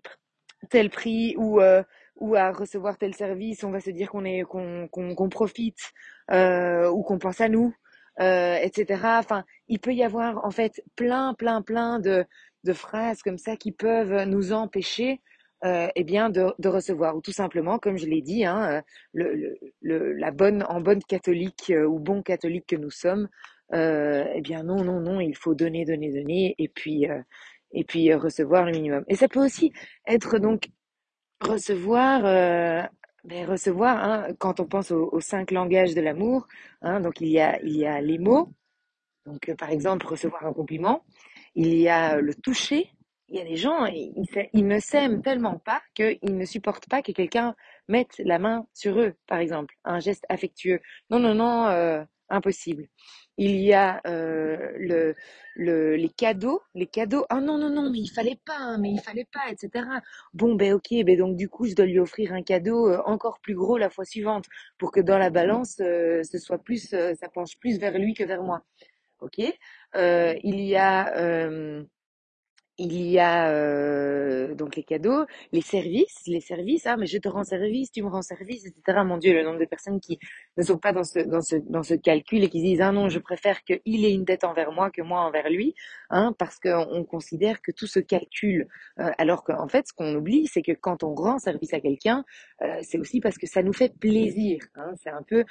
tel 0.69 0.89
prix 0.89 1.35
ou, 1.37 1.61
euh, 1.61 1.83
ou 2.19 2.35
à 2.35 2.51
recevoir 2.51 2.97
tel 2.97 3.13
service, 3.15 3.63
on 3.63 3.71
va 3.71 3.79
se 3.79 3.91
dire 3.91 4.09
qu'on 4.11 4.25
est 4.25 4.43
qu'on 4.43 4.87
qu'on 4.89 5.29
profite 5.29 5.93
euh, 6.31 6.89
ou 6.89 7.03
qu'on 7.03 7.19
pense 7.19 7.41
à 7.41 7.49
nous 7.49 7.73
euh, 8.19 8.57
etc. 8.61 9.01
Enfin, 9.19 9.45
il 9.67 9.79
peut 9.79 9.93
y 9.93 10.03
avoir 10.03 10.43
en 10.45 10.51
fait 10.51 10.83
plein, 10.95 11.33
plein, 11.33 11.61
plein 11.61 11.99
de, 11.99 12.25
de 12.63 12.73
phrases 12.73 13.21
comme 13.21 13.37
ça 13.37 13.55
qui 13.55 13.71
peuvent 13.71 14.23
nous 14.25 14.53
empêcher 14.53 15.21
euh, 15.65 15.87
eh 15.95 16.03
bien 16.03 16.29
de, 16.29 16.53
de, 16.59 16.69
recevoir 16.69 17.15
ou 17.15 17.21
tout 17.21 17.31
simplement 17.31 17.79
comme 17.79 17.97
je 17.97 18.05
l'ai 18.05 18.21
dit 18.21 18.45
hein, 18.45 18.71
euh, 18.71 18.81
le, 19.13 19.57
le, 19.81 20.13
la 20.13 20.29
bonne 20.29 20.63
en 20.69 20.81
bonne 20.81 21.01
catholique 21.01 21.71
euh, 21.71 21.83
ou 21.85 21.97
bon 21.99 22.21
catholique 22.21 22.67
que 22.67 22.75
nous 22.75 22.91
sommes 22.91 23.27
euh, 23.73 24.23
eh 24.35 24.41
bien 24.41 24.61
non 24.61 24.83
non 24.83 24.99
non 24.99 25.19
il 25.19 25.35
faut 25.35 25.55
donner 25.55 25.83
donner 25.83 26.11
donner 26.13 26.53
et 26.59 26.67
puis 26.67 27.09
euh, 27.09 27.19
et 27.71 27.83
puis 27.85 28.13
recevoir 28.13 28.65
le 28.65 28.71
minimum 28.71 29.03
et 29.07 29.15
ça 29.15 29.27
peut 29.27 29.43
aussi 29.43 29.73
être 30.05 30.37
donc 30.37 30.69
recevoir 31.41 32.89
ben, 33.27 33.45
recevoir, 33.45 33.97
hein, 33.97 34.27
quand 34.39 34.61
on 34.61 34.65
pense 34.65 34.91
aux, 34.91 35.19
cinq 35.19 35.51
langages 35.51 35.93
de 35.93 35.99
l'amour, 35.99 36.47
hein, 36.81 37.01
donc 37.01 37.19
il 37.19 37.27
y 37.27 37.39
a, 37.41 37.59
les 37.59 38.17
mots, 38.17 38.53
donc 39.25 39.49
euh, 39.49 39.55
par 39.55 39.69
exemple 39.69 40.07
recevoir 40.07 40.45
un 40.45 40.53
compliment, 40.53 41.03
il 41.53 41.75
y 41.75 41.89
a 41.89 42.15
euh, 42.15 42.21
le 42.21 42.33
toucher, 42.33 42.89
il 43.27 43.35
y 43.35 43.41
a 43.41 43.43
des 43.43 43.57
gens, 43.57 43.85
ils, 43.85 44.13
ne 44.53 44.79
s'aiment 44.79 45.21
tellement 45.21 45.59
pas 45.59 45.81
qu'ils 45.93 46.37
ne 46.37 46.45
supportent 46.45 46.87
pas 46.87 47.01
que 47.01 47.11
quelqu'un 47.11 47.53
mette 47.89 48.17
la 48.19 48.39
main 48.39 48.65
sur 48.73 48.97
eux, 48.97 49.15
par 49.27 49.39
exemple, 49.39 49.75
un 49.83 49.99
geste 49.99 50.25
affectueux. 50.29 50.79
Non, 51.09 51.19
non, 51.19 51.35
non, 51.35 51.67
euh, 51.67 52.05
impossible. 52.29 52.87
Il 53.37 53.55
y 53.57 53.73
a 53.73 54.01
euh, 54.07 54.71
le, 54.77 55.15
le, 55.55 55.95
les 55.95 56.09
cadeaux, 56.09 56.61
les 56.73 56.87
cadeaux. 56.87 57.25
Ah 57.29 57.39
non 57.39 57.57
non 57.57 57.69
non, 57.69 57.89
mais 57.91 57.99
il 57.99 58.07
fallait 58.09 58.39
pas, 58.45 58.57
hein, 58.57 58.77
mais 58.79 58.91
il 58.91 58.99
fallait 58.99 59.27
pas, 59.31 59.51
etc. 59.51 60.01
Bon 60.33 60.55
ben 60.55 60.73
ok, 60.73 60.87
ben 61.05 61.17
donc 61.17 61.35
du 61.35 61.49
coup 61.49 61.67
je 61.67 61.75
dois 61.75 61.85
lui 61.85 61.99
offrir 61.99 62.33
un 62.33 62.41
cadeau 62.43 62.89
euh, 62.89 63.01
encore 63.05 63.39
plus 63.39 63.55
gros 63.55 63.77
la 63.77 63.89
fois 63.89 64.05
suivante 64.05 64.45
pour 64.77 64.91
que 64.91 64.99
dans 64.99 65.17
la 65.19 65.29
balance 65.29 65.77
euh, 65.81 66.23
ce 66.23 66.37
soit 66.39 66.57
plus, 66.59 66.89
ça 66.89 67.29
penche 67.33 67.57
plus 67.59 67.79
vers 67.79 67.97
lui 67.97 68.13
que 68.13 68.23
vers 68.23 68.43
moi. 68.43 68.63
Ok. 69.21 69.39
il 69.39 70.59
y 70.61 70.75
a 70.75 71.13
il 72.77 73.01
y 73.07 73.19
a 73.19 73.49
euh, 73.49 74.53
donc 74.55 74.75
les 74.75 74.83
cadeaux, 74.83 75.25
les 75.51 75.61
services, 75.61 76.21
les 76.27 76.41
services, 76.41 76.85
ah 76.85 76.97
mais 76.97 77.07
je 77.07 77.17
te 77.17 77.27
rends 77.27 77.43
service, 77.43 77.91
tu 77.91 78.03
me 78.03 78.09
rends 78.09 78.21
service, 78.21 78.65
etc. 78.65 78.99
Mon 79.03 79.17
Dieu, 79.17 79.33
le 79.33 79.43
nombre 79.43 79.59
de 79.59 79.65
personnes 79.65 79.99
qui 79.99 80.19
ne 80.57 80.63
sont 80.63 80.77
pas 80.77 80.93
dans 80.93 81.03
ce, 81.03 81.19
dans 81.19 81.41
ce, 81.41 81.55
dans 81.55 81.83
ce 81.83 81.95
calcul 81.95 82.43
et 82.43 82.49
qui 82.49 82.61
disent 82.61 82.81
ah 82.81 82.91
non, 82.91 83.09
je 83.09 83.19
préfère 83.19 83.63
qu'il 83.63 84.05
ait 84.05 84.13
une 84.13 84.25
dette 84.25 84.43
envers 84.43 84.71
moi 84.71 84.91
que 84.91 85.01
moi 85.01 85.21
envers 85.21 85.49
lui, 85.49 85.73
hein, 86.09 86.33
parce 86.37 86.59
qu'on 86.59 87.03
considère 87.03 87.61
que 87.61 87.71
tout 87.71 87.87
se 87.87 87.99
calcule. 87.99 88.67
Euh, 88.99 89.11
alors 89.17 89.43
qu'en 89.43 89.67
fait, 89.67 89.87
ce 89.87 89.93
qu'on 89.93 90.15
oublie, 90.15 90.47
c'est 90.47 90.61
que 90.61 90.73
quand 90.73 91.03
on 91.03 91.15
rend 91.15 91.39
service 91.39 91.73
à 91.73 91.79
quelqu'un, 91.79 92.23
euh, 92.61 92.79
c'est 92.83 92.99
aussi 92.99 93.19
parce 93.19 93.37
que 93.37 93.47
ça 93.47 93.63
nous 93.63 93.73
fait 93.73 93.93
plaisir. 93.97 94.59
Hein, 94.75 94.93
c'est 95.01 95.09
un 95.09 95.23
peu 95.23 95.45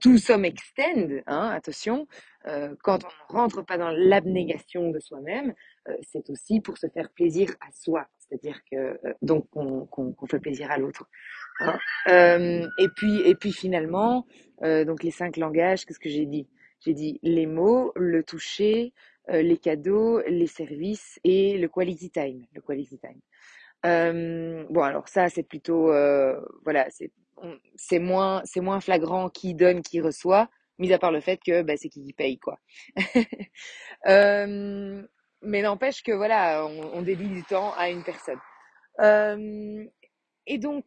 tout 0.00 0.18
somme 0.18 0.44
extend, 0.44 1.08
hein, 1.26 1.50
attention, 1.50 2.06
euh, 2.46 2.74
quand 2.82 3.00
on 3.04 3.34
ne 3.34 3.38
rentre 3.38 3.64
pas 3.64 3.76
dans 3.76 3.90
l'abnégation 3.90 4.90
de 4.90 4.98
soi-même, 4.98 5.54
euh, 5.88 5.94
c'est 6.02 6.30
aussi 6.30 6.60
pour 6.60 6.78
se 6.78 6.86
faire 6.88 7.10
plaisir 7.10 7.50
à 7.60 7.72
soi, 7.72 8.06
c'est-à-dire 8.18 8.60
que 8.70 8.76
euh, 8.76 9.14
donc 9.22 9.48
qu'on 9.50 10.26
fait 10.30 10.38
plaisir 10.38 10.70
à 10.70 10.78
l'autre. 10.78 11.06
Hein. 11.60 11.78
et 12.78 12.88
puis 12.96 13.20
et 13.26 13.34
puis 13.34 13.52
finalement, 13.52 14.26
donc 14.62 15.02
les 15.02 15.10
cinq 15.10 15.36
langages, 15.36 15.84
qu'est-ce 15.84 15.98
que 15.98 16.08
j'ai 16.08 16.24
dit? 16.24 16.48
J'ai 16.80 16.94
dit 16.94 17.20
les 17.22 17.44
mots, 17.44 17.92
le 17.96 18.22
toucher, 18.22 18.94
les 19.28 19.58
cadeaux, 19.58 20.22
les 20.26 20.46
services 20.46 21.20
et 21.22 21.58
le 21.58 21.68
quality 21.68 22.10
time. 22.10 22.46
Le 22.54 22.62
quality 22.62 22.98
time. 22.98 23.20
bon 24.70 24.82
alors 24.82 25.06
ça 25.08 25.28
c'est 25.28 25.42
plutôt 25.42 25.88
voilà 26.64 26.88
c'est 26.88 27.12
c'est 27.76 27.98
moins, 27.98 28.42
c'est 28.44 28.60
moins 28.60 28.80
flagrant 28.80 29.28
qui 29.28 29.54
donne, 29.54 29.82
qui 29.82 30.00
reçoit, 30.00 30.48
mis 30.78 30.92
à 30.92 30.98
part 30.98 31.12
le 31.12 31.20
fait 31.20 31.40
que 31.44 31.62
bah, 31.62 31.74
c'est 31.76 31.88
qui 31.88 32.04
qui 32.04 32.12
paye, 32.12 32.38
quoi. 32.38 32.58
Mais 35.42 35.62
n'empêche 35.62 36.02
que 36.02 36.12
voilà, 36.12 36.66
on, 36.66 36.98
on, 36.98 37.02
du 37.02 37.42
temps 37.44 37.72
à 37.78 37.88
une 37.88 38.04
personne. 38.04 38.38
Et 40.46 40.58
donc, 40.58 40.84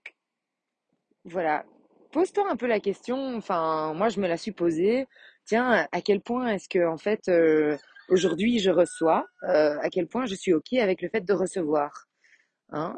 voilà, 1.25 1.65
pose-toi 2.12 2.50
un 2.50 2.55
peu 2.55 2.67
la 2.67 2.79
question. 2.79 3.36
Enfin, 3.38 3.93
moi, 3.93 4.10
je 4.10 4.19
me 4.19 4.27
la 4.27 4.38
suis 4.38 4.51
posée. 4.51 5.07
Tiens, 5.45 5.88
à 5.91 6.01
quel 6.01 6.22
point 6.22 6.48
est-ce 6.53 6.69
que, 6.69 6.86
en 6.88 6.98
fait, 6.98 7.27
euh, 7.29 7.77
aujourd'hui, 8.10 8.60
je 8.60 8.72
reçois 8.72 9.25
euh, 9.43 9.77
À 9.81 9.89
quel 9.89 10.07
point 10.07 10.25
je 10.25 10.36
suis 10.36 10.53
ok 10.53 10.74
avec 10.74 11.01
le 11.01 11.10
fait 11.10 11.22
de 11.22 11.33
recevoir 11.33 12.07
hein 12.72 12.98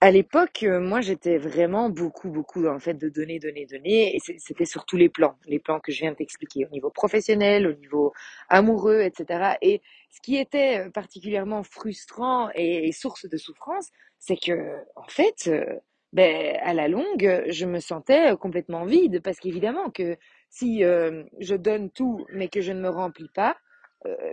à 0.00 0.10
l'époque, 0.10 0.62
euh, 0.62 0.78
moi, 0.78 1.00
j'étais 1.00 1.38
vraiment 1.38 1.88
beaucoup, 1.88 2.28
beaucoup 2.30 2.62
dans 2.62 2.74
le 2.74 2.78
fait 2.80 2.94
de 2.94 3.08
donner, 3.08 3.38
donner, 3.38 3.64
donner, 3.64 4.14
et 4.14 4.18
c'était 4.38 4.66
sur 4.66 4.84
tous 4.84 4.96
les 4.98 5.08
plans, 5.08 5.36
les 5.46 5.58
plans 5.58 5.80
que 5.80 5.90
je 5.90 6.00
viens 6.00 6.10
de 6.12 6.16
t'expliquer, 6.16 6.66
au 6.66 6.68
niveau 6.68 6.90
professionnel, 6.90 7.66
au 7.66 7.72
niveau 7.72 8.12
amoureux, 8.50 9.00
etc. 9.00 9.54
Et 9.62 9.80
ce 10.10 10.20
qui 10.20 10.36
était 10.36 10.86
euh, 10.86 10.90
particulièrement 10.90 11.62
frustrant 11.62 12.50
et, 12.54 12.92
source 12.92 13.26
de 13.28 13.36
souffrance, 13.38 13.90
c'est 14.18 14.36
que, 14.36 14.76
en 14.96 15.08
fait, 15.08 15.48
euh, 15.48 15.64
ben, 16.12 16.56
à 16.62 16.74
la 16.74 16.88
longue, 16.88 17.44
je 17.48 17.64
me 17.64 17.80
sentais 17.80 18.36
complètement 18.36 18.84
vide, 18.84 19.22
parce 19.22 19.38
qu'évidemment 19.40 19.90
que 19.90 20.16
si 20.50 20.80
je 20.82 21.54
donne 21.54 21.90
tout, 21.90 22.24
mais 22.32 22.48
que 22.48 22.60
je 22.62 22.72
ne 22.72 22.80
me 22.80 22.88
remplis 22.88 23.28
pas, 23.34 23.56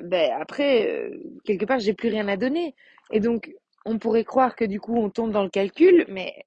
ben 0.03 0.31
après, 0.39 1.11
quelque 1.43 1.65
part, 1.65 1.79
j'ai 1.79 1.93
plus 1.93 2.09
rien 2.09 2.27
à 2.27 2.37
donner. 2.37 2.75
Et 3.11 3.19
donc, 3.19 3.51
on 3.85 3.99
pourrait 3.99 4.23
croire 4.23 4.55
que 4.55 4.65
du 4.65 4.79
coup 4.79 4.95
on 4.97 5.09
tombe 5.09 5.31
dans 5.31 5.43
le 5.43 5.49
calcul, 5.49 6.05
mais 6.09 6.45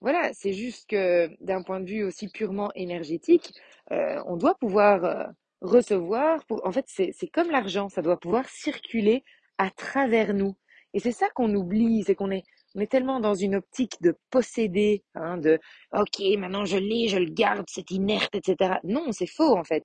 voilà, 0.00 0.32
c'est 0.34 0.52
juste 0.52 0.88
que 0.88 1.28
d'un 1.40 1.62
point 1.62 1.80
de 1.80 1.86
vue 1.86 2.04
aussi 2.04 2.28
purement 2.28 2.70
énergétique, 2.74 3.52
euh, 3.92 4.22
on 4.26 4.36
doit 4.36 4.54
pouvoir 4.56 5.04
euh, 5.04 5.24
recevoir. 5.62 6.44
Pour... 6.46 6.66
En 6.66 6.72
fait, 6.72 6.84
c'est 6.88 7.28
comme 7.32 7.50
l'argent, 7.50 7.88
ça 7.88 8.02
doit 8.02 8.18
pouvoir 8.20 8.48
circuler 8.48 9.24
à 9.58 9.70
travers 9.70 10.34
nous. 10.34 10.54
Et 10.94 11.00
c'est 11.00 11.12
ça 11.12 11.28
qu'on 11.34 11.54
oublie, 11.54 12.04
c'est 12.04 12.14
qu'on 12.14 12.30
est, 12.30 12.44
on 12.74 12.80
est 12.80 12.90
tellement 12.90 13.20
dans 13.20 13.34
une 13.34 13.54
optique 13.56 14.00
de 14.02 14.14
posséder, 14.30 15.02
hein, 15.14 15.38
de 15.38 15.58
ok, 15.92 16.20
maintenant 16.38 16.64
je 16.64 16.76
l'ai, 16.78 17.08
je 17.08 17.18
le 17.18 17.30
garde, 17.30 17.66
c'est 17.68 17.90
inerte, 17.90 18.34
etc. 18.34 18.76
Non, 18.84 19.12
c'est 19.12 19.26
faux 19.26 19.56
en 19.56 19.64
fait. 19.64 19.84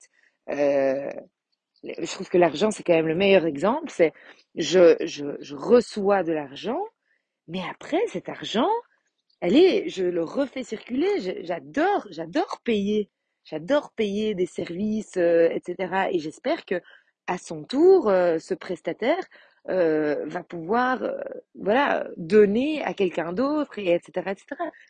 Euh, 0.49 1.09
je 1.83 2.05
trouve 2.13 2.29
que 2.29 2.37
l'argent, 2.37 2.71
c'est 2.71 2.83
quand 2.83 2.93
même 2.93 3.07
le 3.07 3.15
meilleur 3.15 3.45
exemple. 3.45 3.89
C'est 3.89 4.13
je, 4.55 4.95
je, 5.01 5.25
je 5.39 5.55
reçois 5.55 6.23
de 6.23 6.31
l'argent, 6.33 6.81
mais 7.51 7.61
après, 7.69 7.99
cet 8.07 8.29
argent, 8.29 8.69
allez, 9.41 9.89
je 9.89 10.05
le 10.05 10.23
refais 10.23 10.63
circuler. 10.63 11.43
J'adore, 11.43 12.07
j'adore 12.09 12.61
payer. 12.63 13.09
J'adore 13.43 13.91
payer 13.93 14.35
des 14.35 14.45
services, 14.45 15.17
euh, 15.17 15.49
etc. 15.51 16.09
Et 16.13 16.19
j'espère 16.19 16.65
que, 16.65 16.75
à 17.27 17.37
son 17.37 17.63
tour, 17.65 18.07
euh, 18.09 18.39
ce 18.39 18.53
prestataire 18.53 19.23
euh, 19.69 20.25
va 20.27 20.43
pouvoir, 20.43 21.03
voilà, 21.55 22.07
donner 22.17 22.83
à 22.83 22.93
quelqu'un 22.93 23.33
d'autre, 23.33 23.77
et 23.79 23.93
etc., 23.93 24.31
etc. 24.31 24.45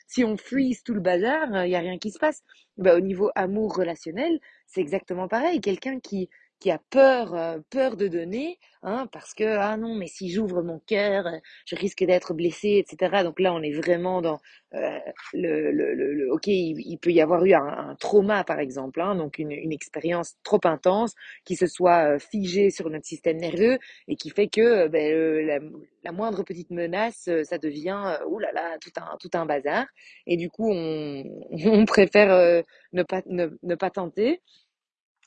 Si 0.07 0.23
on 0.23 0.37
freeze 0.37 0.83
tout 0.83 0.93
le 0.93 1.01
bazar, 1.01 1.65
il 1.65 1.69
n'y 1.69 1.75
a 1.75 1.79
rien 1.79 1.97
qui 1.97 2.11
se 2.11 2.19
passe. 2.19 2.43
Bah, 2.77 2.95
au 2.95 2.99
niveau 2.99 3.31
amour 3.35 3.75
relationnel, 3.75 4.39
c'est 4.67 4.81
exactement 4.81 5.27
pareil. 5.27 5.61
Quelqu'un 5.61 5.99
qui 5.99 6.29
qui 6.61 6.69
a 6.69 6.79
peur, 6.91 7.33
euh, 7.33 7.57
peur 7.71 7.97
de 7.97 8.07
donner, 8.07 8.59
hein, 8.83 9.07
parce 9.11 9.33
que 9.33 9.43
ah 9.43 9.75
non, 9.77 9.95
mais 9.95 10.05
si 10.05 10.29
j'ouvre 10.29 10.61
mon 10.61 10.79
cœur, 10.79 11.25
euh, 11.25 11.39
je 11.65 11.75
risque 11.75 12.03
d'être 12.05 12.35
blessé, 12.35 12.83
etc. 12.85 13.23
Donc 13.23 13.39
là, 13.39 13.51
on 13.51 13.63
est 13.63 13.73
vraiment 13.73 14.21
dans 14.21 14.39
euh, 14.75 14.99
le, 15.33 15.71
le, 15.71 15.95
le, 15.95 16.31
ok, 16.31 16.45
il, 16.47 16.97
peut 16.99 17.11
y 17.11 17.19
avoir 17.19 17.43
eu 17.45 17.53
un, 17.53 17.95
trauma 17.99 18.43
par 18.43 18.59
exemple, 18.59 19.01
hein, 19.01 19.15
donc 19.15 19.39
une, 19.39 19.51
une 19.51 19.73
expérience 19.73 20.35
trop 20.43 20.59
intense 20.63 21.15
qui 21.45 21.55
se 21.55 21.65
soit 21.65 22.19
figée 22.19 22.69
sur 22.69 22.89
notre 22.91 23.05
système 23.05 23.37
nerveux 23.37 23.79
et 24.07 24.15
qui 24.15 24.29
fait 24.29 24.47
que 24.47 24.87
ben, 24.87 25.47
la, 25.47 25.59
la, 26.03 26.11
moindre 26.11 26.43
petite 26.43 26.69
menace, 26.69 27.27
ça 27.43 27.57
devient 27.57 28.17
oh 28.27 28.37
là 28.39 28.51
là 28.53 28.77
tout 28.79 28.91
un 28.97 29.17
tout 29.19 29.31
un 29.33 29.45
bazar 29.45 29.87
et 30.27 30.37
du 30.37 30.49
coup 30.49 30.71
on, 30.71 31.23
on 31.65 31.85
préfère 31.85 32.63
ne 32.93 33.03
pas 33.03 33.21
ne 33.27 33.75
pas 33.75 33.89
tenter 33.89 34.41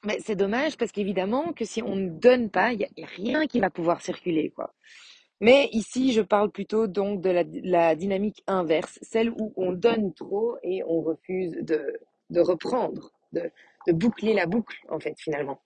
mais 0.05 0.19
c'est 0.21 0.37
dommage 0.37 0.77
parce 0.77 0.93
qu'évidemment 0.93 1.53
que 1.53 1.65
si 1.65 1.83
on 1.83 1.97
ne 1.97 2.09
donne 2.09 2.51
pas, 2.51 2.73
il 2.73 2.79
n'y 2.79 3.05
a, 3.05 3.07
rien 3.07 3.47
qui 3.47 3.61
va 3.61 3.71
pouvoir 3.71 4.01
circuler, 4.01 4.51
quoi. 4.51 4.75
Mais 5.41 5.69
ici, 5.73 6.13
je 6.13 6.21
parle 6.23 6.51
plutôt 6.51 6.87
donc 6.87 7.21
de 7.21 7.31
la, 7.31 7.95
dynamique 7.97 8.43
inverse, 8.47 8.99
celle 9.03 9.31
où 9.31 9.53
on 9.57 9.73
donne 9.73 10.15
trop 10.15 10.57
et 10.63 10.83
on 10.85 11.03
refuse 11.03 11.53
de, 11.63 11.99
de 12.31 12.41
reprendre, 12.41 13.11
de, 13.33 13.51
de 13.87 13.93
boucler 13.93 14.33
la 14.33 14.47
boucle, 14.47 14.79
en 14.89 15.01
fait, 15.01 15.15
finalement. 15.19 15.61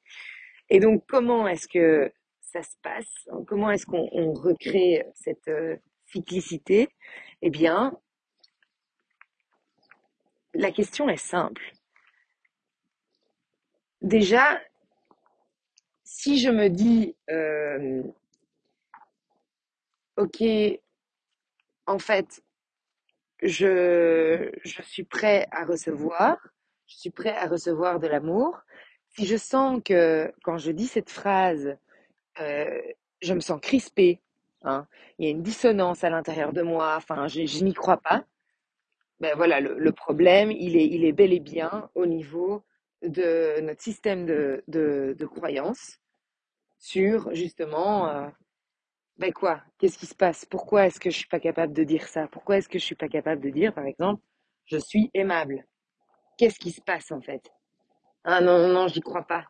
Et 0.70 0.80
donc, 0.80 1.04
comment 1.06 1.46
est-ce 1.46 1.68
que 1.68 2.12
ça 2.40 2.62
se 2.62 2.76
passe? 2.82 3.28
Comment 3.46 3.70
est-ce 3.70 3.86
qu'on 3.86 4.32
recrée 4.32 5.06
cette 5.14 5.48
euh, 5.48 5.76
cyclicité? 6.06 6.88
Eh 7.42 7.50
bien, 7.50 7.96
la 10.54 10.70
question 10.70 11.08
est 11.08 11.16
simple. 11.16 11.72
Déjà, 14.02 14.60
si 16.04 16.38
je 16.38 16.50
me 16.50 16.68
dis, 16.68 17.16
euh, 17.30 18.02
ok, 20.16 20.42
en 21.86 21.98
fait, 21.98 22.42
je, 23.42 24.50
je 24.64 24.82
suis 24.82 25.04
prêt 25.04 25.46
à 25.50 25.64
recevoir, 25.64 26.36
je 26.86 26.96
suis 26.96 27.10
prêt 27.10 27.36
à 27.36 27.46
recevoir 27.46 27.98
de 27.98 28.06
l'amour. 28.06 28.60
Si 29.10 29.26
je 29.26 29.36
sens 29.36 29.80
que 29.84 30.32
quand 30.42 30.58
je 30.58 30.70
dis 30.70 30.86
cette 30.86 31.10
phrase, 31.10 31.76
euh, 32.40 32.80
je 33.20 33.34
me 33.34 33.40
sens 33.40 33.60
crispée, 33.60 34.20
hein, 34.62 34.86
il 35.18 35.24
y 35.24 35.28
a 35.28 35.30
une 35.32 35.42
dissonance 35.42 36.04
à 36.04 36.10
l'intérieur 36.10 36.52
de 36.52 36.62
moi, 36.62 36.94
enfin, 36.96 37.26
je, 37.28 37.64
n'y 37.64 37.74
crois 37.74 37.96
pas, 37.98 38.24
ben 39.20 39.34
voilà, 39.36 39.60
le, 39.60 39.78
le 39.78 39.92
problème, 39.92 40.52
il 40.52 40.76
est, 40.76 40.86
il 40.86 41.04
est 41.04 41.12
bel 41.12 41.32
et 41.32 41.40
bien 41.40 41.90
au 41.94 42.06
niveau 42.06 42.64
de 43.02 43.60
notre 43.60 43.82
système 43.82 44.26
de, 44.26 44.62
de, 44.68 45.14
de 45.18 45.26
croyance 45.26 45.98
sur 46.78 47.34
justement, 47.34 48.08
euh, 48.08 48.28
ben 49.16 49.32
quoi, 49.32 49.62
qu'est-ce 49.78 49.98
qui 49.98 50.06
se 50.06 50.14
passe? 50.14 50.44
Pourquoi 50.44 50.86
est-ce 50.86 51.00
que 51.00 51.10
je 51.10 51.16
suis 51.16 51.28
pas 51.28 51.40
capable 51.40 51.72
de 51.72 51.84
dire 51.84 52.06
ça? 52.06 52.28
Pourquoi 52.28 52.58
est-ce 52.58 52.68
que 52.68 52.78
je 52.78 52.84
suis 52.84 52.94
pas 52.94 53.08
capable 53.08 53.42
de 53.42 53.50
dire, 53.50 53.74
par 53.74 53.84
exemple, 53.84 54.22
je 54.66 54.78
suis 54.78 55.10
aimable 55.14 55.64
Qu'est-ce 56.36 56.58
qui 56.58 56.70
se 56.70 56.80
passe 56.80 57.10
en 57.10 57.20
fait? 57.20 57.50
Ah 58.24 58.40
non, 58.40 58.58
non, 58.58 58.68
non, 58.72 58.88
j'y 58.88 59.00
crois 59.00 59.26
pas. 59.26 59.44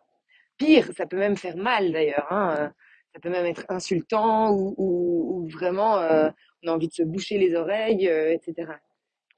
Pire, 0.56 0.90
ça 0.96 1.06
peut 1.06 1.18
même 1.18 1.36
faire 1.36 1.56
mal 1.56 1.92
d'ailleurs. 1.92 2.32
Hein, 2.32 2.56
euh, 2.58 2.68
ça 3.14 3.20
peut 3.20 3.30
même 3.30 3.46
être 3.46 3.66
insultant 3.68 4.52
ou, 4.52 4.74
ou, 4.78 5.42
ou 5.42 5.48
vraiment 5.48 5.98
euh, 5.98 6.30
on 6.62 6.68
a 6.68 6.74
envie 6.74 6.88
de 6.88 6.94
se 6.94 7.02
boucher 7.02 7.38
les 7.38 7.54
oreilles, 7.54 8.06
etc. 8.06 8.72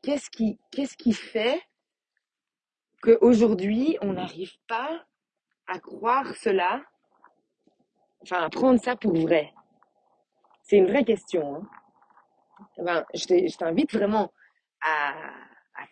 Qu'est-ce 0.03 0.31
qui, 0.31 0.59
qu'est-ce 0.71 0.97
qui 0.97 1.13
fait 1.13 1.61
qu'aujourd'hui, 3.03 3.97
on 4.03 4.15
n'arrive 4.15 4.53
pas 4.69 5.05
à 5.67 5.79
croire 5.79 6.35
cela, 6.37 6.83
enfin, 8.23 8.43
à 8.43 8.51
prendre 8.51 8.81
ça 8.81 8.97
pour 8.97 9.15
vrai? 9.17 9.53
C'est 10.63 10.77
une 10.77 10.87
vraie 10.87 11.05
question. 11.05 11.57
Hein. 11.57 11.69
Ben, 12.79 13.05
je 13.15 13.57
t'invite 13.57 13.93
vraiment 13.93 14.33
à, 14.83 15.15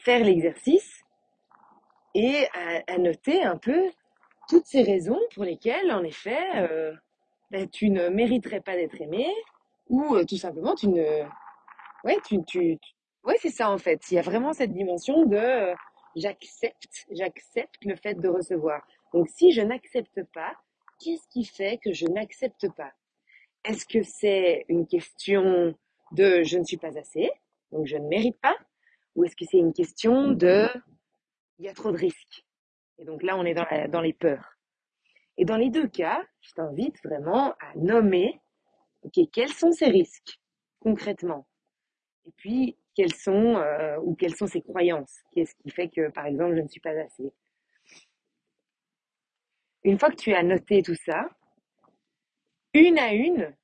faire 0.01 0.23
l'exercice 0.23 1.03
et 2.15 2.47
à, 2.87 2.99
noter 2.99 3.43
un 3.43 3.57
peu 3.57 3.91
toutes 4.49 4.67
ces 4.67 4.83
raisons 4.83 5.21
pour 5.35 5.45
lesquelles, 5.45 5.91
en 5.93 6.03
effet, 6.03 6.39
euh, 6.57 6.95
ben, 7.51 7.69
tu 7.69 7.91
ne 7.91 8.09
mériterais 8.09 8.61
pas 8.61 8.75
d'être 8.75 9.01
aimé 9.01 9.27
ou 9.89 10.15
euh, 10.15 10.25
tout 10.25 10.37
simplement 10.37 10.75
tu 10.75 10.89
ne... 10.89 11.25
Ouais, 12.05 12.19
tu, 12.27 12.43
tu, 12.45 12.79
tu... 12.79 12.95
ouais 13.25 13.37
c'est 13.41 13.51
ça 13.51 13.71
en 13.71 13.79
fait. 13.79 14.01
Il 14.11 14.15
y 14.15 14.19
a 14.19 14.23
vraiment 14.23 14.53
cette 14.53 14.73
dimension 14.73 15.25
de... 15.25 15.75
J'accepte, 16.17 17.07
j'accepte 17.11 17.85
le 17.85 17.97
fait 17.97 18.15
de 18.15 18.29
recevoir. 18.29 18.87
Donc 19.13 19.29
si 19.29 19.53
je 19.53 19.61
n'accepte 19.63 20.23
pas, 20.33 20.55
qu'est-ce 20.99 21.29
qui 21.29 21.45
fait 21.45 21.79
que 21.79 21.93
je 21.93 22.07
n'accepte 22.07 22.69
pas? 22.77 22.93
Est-ce 23.65 23.87
que 23.87 24.03
c'est 24.03 24.65
une 24.69 24.87
question 24.87 25.75
de 26.13 26.43
je 26.43 26.59
ne 26.59 26.65
suis 26.65 26.77
pas 26.77 26.99
assez, 26.99 27.31
donc 27.73 27.87
je 27.87 27.97
ne 27.97 28.09
mérite 28.09 28.41
pas? 28.41 28.57
Ou 29.15 29.25
est-ce 29.25 29.37
que 29.37 29.45
c'est 29.45 29.59
une 29.59 29.73
question 29.73 30.31
de 30.31 30.69
il 31.59 31.67
y 31.67 31.69
a 31.69 31.75
trop 31.75 31.91
de 31.91 31.99
risques? 31.99 32.45
Et 32.99 33.05
donc 33.05 33.23
là, 33.23 33.37
on 33.37 33.45
est 33.45 33.55
dans, 33.55 33.67
dans 33.91 34.01
les 34.01 34.13
peurs. 34.13 34.59
Et 35.37 35.45
dans 35.45 35.57
les 35.57 35.71
deux 35.71 35.89
cas, 35.89 36.25
je 36.41 36.53
t'invite 36.53 37.01
vraiment 37.05 37.53
à 37.61 37.75
nommer, 37.77 38.41
ok, 39.03 39.21
quels 39.33 39.53
sont 39.53 39.71
ces 39.71 39.87
risques 39.89 40.41
concrètement? 40.81 41.47
Et 42.25 42.33
puis, 42.37 42.77
quelles 42.99 43.15
sont 43.15 43.55
euh, 43.55 43.97
ou 44.01 44.17
sont 44.37 44.49
ses 44.49 44.61
croyances. 44.61 45.23
Qu'est-ce 45.33 45.55
qui 45.55 45.71
fait 45.71 45.89
que, 45.89 46.11
par 46.11 46.27
exemple, 46.27 46.57
je 46.57 46.63
ne 46.63 46.67
suis 46.67 46.81
pas 46.81 46.91
assez. 46.91 47.33
Une 49.85 50.01
fois 50.01 50.11
que 50.11 50.17
tu 50.17 50.35
as 50.35 50.43
noté 50.43 50.83
tout 50.83 50.97
ça, 50.97 51.29
une 52.75 52.99
à 52.99 53.13
une, 53.13 53.55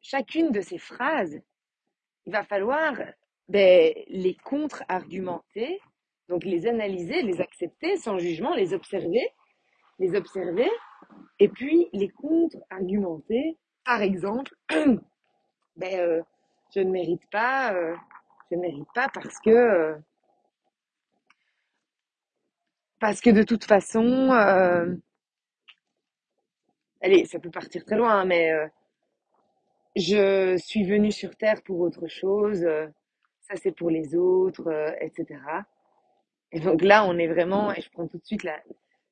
chacune 0.00 0.50
de 0.50 0.60
ces 0.60 0.78
phrases, 0.78 1.38
il 2.26 2.32
va 2.32 2.42
falloir 2.42 2.94
ben, 3.48 3.94
les 4.08 4.34
contre-argumenter, 4.34 5.80
donc 6.28 6.42
les 6.42 6.66
analyser, 6.66 7.22
les 7.22 7.40
accepter 7.40 7.96
sans 7.98 8.18
jugement, 8.18 8.52
les 8.56 8.74
observer, 8.74 9.30
les 10.00 10.16
observer, 10.16 10.68
et 11.38 11.48
puis 11.48 11.88
les 11.92 12.08
contre-argumenter. 12.08 13.58
Par 13.84 14.02
exemple, 14.02 14.56
ben, 15.76 16.00
euh, 16.00 16.22
je 16.74 16.80
ne 16.80 16.90
mérite 16.90 17.22
pas, 17.30 17.72
euh, 17.72 17.94
je 18.50 18.56
ne 18.56 18.60
mérite 18.60 18.88
pas 18.94 19.08
parce 19.12 19.38
que, 19.40 19.50
euh, 19.50 19.96
parce 23.00 23.20
que 23.20 23.30
de 23.30 23.42
toute 23.42 23.64
façon, 23.64 24.32
euh, 24.32 24.94
allez, 27.00 27.24
ça 27.26 27.38
peut 27.38 27.50
partir 27.50 27.84
très 27.84 27.96
loin, 27.96 28.20
hein, 28.20 28.24
mais 28.24 28.52
euh, 28.52 28.66
je 29.96 30.56
suis 30.58 30.84
venue 30.84 31.12
sur 31.12 31.36
Terre 31.36 31.62
pour 31.62 31.80
autre 31.80 32.06
chose, 32.08 32.66
ça 33.40 33.56
c'est 33.56 33.72
pour 33.72 33.90
les 33.90 34.14
autres, 34.14 34.70
etc. 35.00 35.40
Et 36.52 36.60
donc 36.60 36.82
là, 36.82 37.04
on 37.06 37.18
est 37.18 37.26
vraiment, 37.28 37.72
et 37.72 37.80
je 37.80 37.90
prends 37.90 38.06
tout 38.06 38.18
de 38.18 38.24
suite 38.24 38.44
la, 38.44 38.60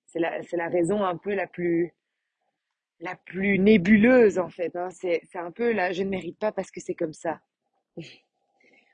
c'est 0.07 0.21
la, 0.21 0.43
c'est 0.43 0.57
la 0.57 0.69
raison 0.69 1.05
un 1.05 1.17
peu 1.17 1.35
la 1.35 1.47
plus, 1.47 1.93
la 3.01 3.17
plus 3.17 3.59
nébuleuse 3.59 4.39
en 4.39 4.49
fait. 4.49 4.77
Hein. 4.77 4.91
C'est, 4.91 5.23
c'est 5.31 5.39
un 5.39 5.51
peu 5.51 5.73
là, 5.73 5.93
je 5.93 6.03
ne 6.03 6.11
mérite 6.11 6.39
pas 6.39 6.53
parce 6.53 6.71
que 6.71 6.81
c'est 6.81 6.95
comme 6.95 7.13
ça. 7.15 7.41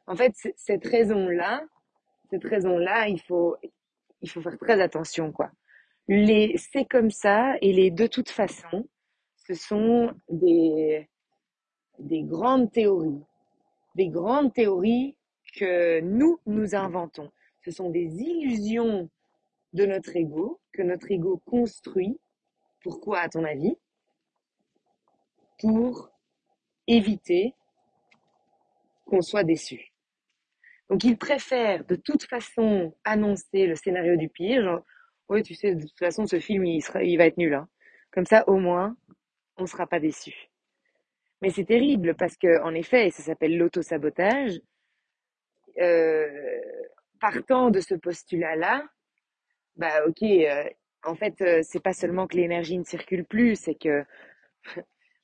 En 0.06 0.16
fait, 0.16 0.32
cette 0.56 0.86
raison-là, 0.86 1.62
cette 2.30 2.44
raison-là, 2.44 3.08
il 3.08 3.20
faut, 3.20 3.56
il 4.22 4.30
faut 4.30 4.40
faire 4.42 4.58
très 4.58 4.80
attention, 4.80 5.32
quoi. 5.32 5.50
Les 6.08 6.56
c'est 6.56 6.84
comme 6.84 7.10
ça 7.10 7.54
et 7.60 7.72
les 7.72 7.90
de 7.90 8.06
toute 8.06 8.30
façon, 8.30 8.88
ce 9.36 9.54
sont 9.54 10.12
des, 10.28 11.08
des 11.98 12.22
grandes 12.22 12.72
théories, 12.72 13.22
des 13.94 14.08
grandes 14.08 14.52
théories 14.52 15.16
que 15.56 16.00
nous, 16.00 16.40
nous 16.46 16.74
inventons. 16.74 17.30
Ce 17.64 17.70
sont 17.70 17.90
des 17.90 18.20
illusions 18.20 19.08
de 19.72 19.86
notre 19.86 20.16
ego, 20.16 20.60
que 20.72 20.82
notre 20.82 21.10
ego 21.10 21.40
construit. 21.46 22.18
Pourquoi, 22.82 23.20
à 23.20 23.28
ton 23.28 23.44
avis? 23.44 23.76
Pour 25.58 26.10
éviter 26.86 27.54
qu'on 29.04 29.20
soit 29.20 29.44
déçu. 29.44 29.89
Donc, 30.90 31.04
il 31.04 31.16
préfère 31.16 31.84
de 31.84 31.94
toute 31.94 32.24
façon 32.24 32.94
annoncer 33.04 33.66
le 33.66 33.76
scénario 33.76 34.16
du 34.16 34.28
pire, 34.28 34.62
genre, 34.64 34.84
oui, 35.28 35.42
tu 35.44 35.54
sais, 35.54 35.76
de 35.76 35.82
toute 35.82 35.98
façon, 35.98 36.26
ce 36.26 36.40
film, 36.40 36.64
il 36.66 36.82
sera, 36.82 36.98
va 36.98 37.26
être 37.26 37.38
nul, 37.38 37.54
hein. 37.54 37.68
Comme 38.10 38.26
ça, 38.26 38.44
au 38.48 38.56
moins, 38.56 38.96
on 39.56 39.62
ne 39.62 39.68
sera 39.68 39.86
pas 39.86 40.00
déçu. 40.00 40.50
Mais 41.42 41.50
c'est 41.50 41.64
terrible 41.64 42.14
parce 42.16 42.36
que, 42.36 42.60
en 42.62 42.74
effet, 42.74 43.06
et 43.06 43.10
ça 43.10 43.22
s'appelle 43.22 43.56
l'autosabotage, 43.56 44.60
euh, 45.78 46.60
partant 47.20 47.70
de 47.70 47.80
ce 47.80 47.94
postulat-là, 47.94 48.84
bah 49.76 50.04
ok, 50.06 50.22
euh, 50.22 50.64
en 51.04 51.14
fait, 51.14 51.40
euh, 51.40 51.60
c'est 51.62 51.82
pas 51.82 51.92
seulement 51.94 52.26
que 52.26 52.36
l'énergie 52.36 52.78
ne 52.78 52.84
circule 52.84 53.24
plus, 53.24 53.56
c'est 53.56 53.76
que 53.76 54.04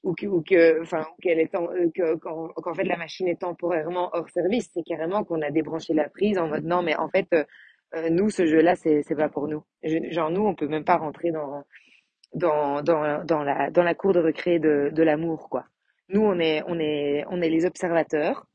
ou 0.03 0.15
que, 0.15 0.27
ou 0.27 0.43
que, 0.43 0.83
enfin, 0.83 1.07
qu'elle 1.21 1.41
est 1.41 1.55
en, 1.55 1.71
euh, 1.73 1.91
que, 1.95 2.15
qu'en, 2.17 2.75
fait 2.75 2.85
la 2.85 2.97
machine 2.97 3.29
est 3.29 3.41
temporairement 3.41 4.11
hors 4.13 4.29
service, 4.31 4.71
c'est 4.73 4.83
carrément 4.85 5.25
qu'on 5.25 5.43
a 5.43 5.51
débranché 5.51 5.95
la 5.95 6.09
prise 6.09 6.39
en 6.39 6.49
mode 6.49 6.65
non, 6.65 6.83
mais 6.83 6.97
en 6.97 7.09
fait, 7.09 7.27
euh, 7.33 7.45
euh, 7.95 8.11
nous, 8.11 8.31
ce 8.31 8.47
jeu-là, 8.47 8.77
c'est, 8.77 9.03
c'est 9.03 9.15
pas 9.17 9.29
pour 9.29 9.49
nous. 9.49 9.63
Genre, 9.83 10.31
nous, 10.31 10.45
on 10.47 10.55
peut 10.55 10.69
même 10.69 10.85
pas 10.85 10.97
rentrer 10.97 11.31
dans, 11.31 11.65
dans, 12.35 12.83
dans, 12.83 13.25
dans 13.25 13.43
la, 13.43 13.71
dans 13.71 13.83
la 13.83 13.95
cour 13.95 14.13
de 14.13 14.21
recré 14.21 14.59
de, 14.59 14.91
de 14.93 15.03
l'amour, 15.03 15.49
quoi. 15.49 15.67
Nous, 16.09 16.23
on 16.23 16.39
est, 16.39 16.63
on 16.67 16.79
est, 16.79 17.25
on 17.31 17.41
est 17.43 17.49
les 17.49 17.65
observateurs, 17.65 18.47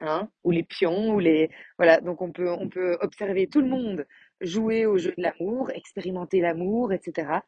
hein, 0.00 0.28
ou 0.44 0.50
les 0.50 0.64
pions, 0.64 1.14
ou 1.14 1.20
les, 1.20 1.50
voilà. 1.78 2.00
Donc, 2.00 2.22
on 2.22 2.32
peut, 2.32 2.50
on 2.50 2.68
peut 2.68 2.96
observer 3.00 3.46
tout 3.46 3.60
le 3.60 3.68
monde 3.68 4.06
jouer 4.40 4.86
au 4.86 4.98
jeu 4.98 5.12
de 5.16 5.22
l'amour, 5.22 5.70
expérimenter 5.70 6.40
l'amour, 6.40 6.92
etc. 6.92 7.40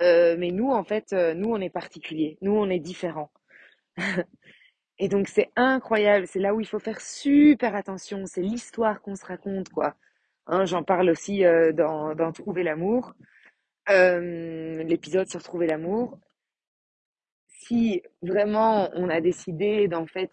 Euh, 0.00 0.36
mais 0.38 0.50
nous, 0.50 0.70
en 0.70 0.84
fait, 0.84 1.12
euh, 1.12 1.34
nous, 1.34 1.50
on 1.50 1.60
est 1.60 1.70
particuliers. 1.70 2.38
Nous, 2.40 2.52
on 2.52 2.70
est 2.70 2.78
différents. 2.78 3.30
Et 4.98 5.08
donc, 5.08 5.28
c'est 5.28 5.50
incroyable. 5.56 6.26
C'est 6.26 6.38
là 6.38 6.54
où 6.54 6.60
il 6.60 6.66
faut 6.66 6.78
faire 6.78 7.00
super 7.00 7.74
attention. 7.74 8.24
C'est 8.26 8.42
l'histoire 8.42 9.00
qu'on 9.02 9.16
se 9.16 9.24
raconte, 9.24 9.68
quoi. 9.68 9.94
Hein, 10.46 10.64
j'en 10.64 10.82
parle 10.82 11.10
aussi 11.10 11.44
euh, 11.44 11.72
dans, 11.72 12.14
dans 12.14 12.32
Trouver 12.32 12.62
l'amour. 12.62 13.14
L'épisode 13.88 15.28
sur 15.28 15.42
Trouver 15.42 15.66
l'amour. 15.66 16.18
Si 17.46 18.02
vraiment 18.22 18.90
on 18.94 19.08
a 19.08 19.20
décidé 19.20 19.86
d'en 19.86 20.06
fait 20.06 20.30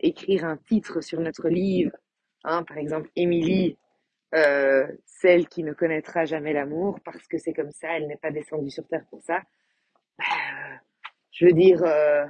écrire 0.00 0.44
un 0.44 0.56
titre 0.56 1.02
sur 1.02 1.20
notre 1.20 1.48
livre, 1.48 1.92
hein, 2.42 2.62
par 2.62 2.78
exemple 2.78 3.10
Émilie, 3.16 3.76
euh, 4.34 4.86
celle 5.06 5.48
qui 5.48 5.62
ne 5.62 5.72
connaîtra 5.72 6.24
jamais 6.24 6.52
l'amour 6.52 7.00
parce 7.04 7.26
que 7.28 7.38
c'est 7.38 7.52
comme 7.52 7.70
ça, 7.70 7.96
elle 7.96 8.06
n'est 8.06 8.16
pas 8.16 8.30
descendue 8.30 8.70
sur 8.70 8.86
terre 8.88 9.04
pour 9.10 9.22
ça. 9.22 9.42
Bah, 10.18 10.24
je 11.32 11.46
veux 11.46 11.52
dire, 11.52 11.82
euh, 11.84 12.24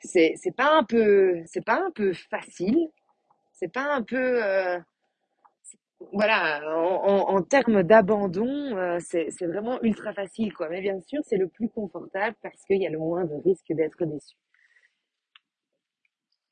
c'est 0.00 0.34
c'est 0.36 0.54
pas 0.54 0.76
un 0.76 0.84
peu 0.84 1.42
c'est 1.46 1.64
pas 1.64 1.82
un 1.84 1.90
peu 1.90 2.12
facile, 2.12 2.88
c'est 3.52 3.72
pas 3.72 3.94
un 3.94 4.02
peu 4.02 4.44
euh, 4.44 4.78
voilà 6.12 6.60
en, 6.76 7.42
termes 7.42 7.82
d'abandon, 7.82 8.98
c'est 9.00 9.30
c'est 9.30 9.46
vraiment 9.46 9.82
ultra 9.82 10.12
facile 10.12 10.52
quoi. 10.54 10.68
Mais 10.68 10.80
bien 10.80 11.00
sûr, 11.00 11.20
c'est 11.24 11.36
le 11.38 11.48
plus 11.48 11.68
confortable 11.68 12.36
parce 12.42 12.64
qu'il 12.64 12.82
y 12.82 12.86
a 12.86 12.90
le 12.90 12.98
moins 12.98 13.24
de 13.24 13.34
risque 13.44 13.72
d'être 13.72 14.04
déçu. 14.04 14.36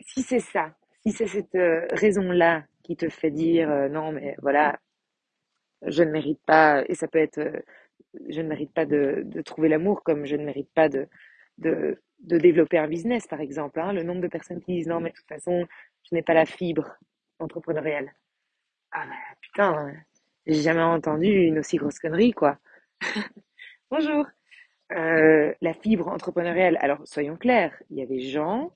Si 0.00 0.22
c'est 0.22 0.40
ça, 0.40 0.72
si 1.07 1.12
c'est 1.12 1.26
cette 1.26 1.55
euh, 1.55 1.87
raison-là 1.92 2.64
qui 2.87 2.96
te 2.96 3.09
fait 3.11 3.33
dire 3.33 3.70
euh, 3.70 3.88
non 3.90 4.12
mais 4.12 4.37
voilà, 4.42 4.79
je 5.87 6.03
ne 6.03 6.11
mérite 6.11 6.40
pas 6.46 6.85
et 6.88 6.94
ça 6.94 7.09
peut 7.09 7.18
être 7.18 7.38
euh, 7.38 7.61
je 8.29 8.40
ne 8.40 8.49
mérite 8.49 8.72
pas 8.72 8.87
de, 8.87 9.22
de 9.27 9.42
trouver 9.42 9.68
l'amour 9.68 10.03
comme 10.03 10.27
je 10.27 10.37
ne 10.37 10.44
mérite 10.44 10.70
pas 10.75 10.88
de, 10.88 11.09
de, 11.59 12.01
de 12.20 12.38
développer 12.38 12.79
un 12.79 12.88
business, 12.88 13.27
par 13.27 13.40
exemple. 13.40 13.81
hein. 13.81 13.92
Le 13.92 14.03
nombre 14.03 14.22
de 14.22 14.29
personnes 14.29 14.61
qui 14.62 14.75
disent 14.77 14.88
non, 14.88 15.01
mais 15.01 15.11
de 15.11 15.16
toute 15.16 15.29
façon, 15.29 15.66
je 16.11 16.14
n'ai 16.16 16.22
pas 16.22 16.35
la 16.35 16.46
fibre 16.46 16.96
entrepreneuriale. 17.38 18.12
Ah, 18.92 19.07
bah, 19.07 19.14
putain, 19.40 19.88
euh, 19.88 19.92
j'ai 20.46 20.62
jamais 20.62 20.83
entendu 20.83 21.29
une 21.29 21.59
aussi 21.61 21.77
grosse 21.79 21.99
connerie, 22.01 22.33
quoi. 22.33 22.59
Bonjour. 23.90 24.27
Euh, 24.92 25.55
la 25.62 25.75
fibre 25.75 26.09
entrepreneuriale, 26.09 26.79
alors 26.81 27.07
soyons 27.07 27.37
clairs, 27.37 27.75
il 27.90 27.99
y 27.99 28.03
a 28.03 28.07
des 28.07 28.20
gens 28.20 28.72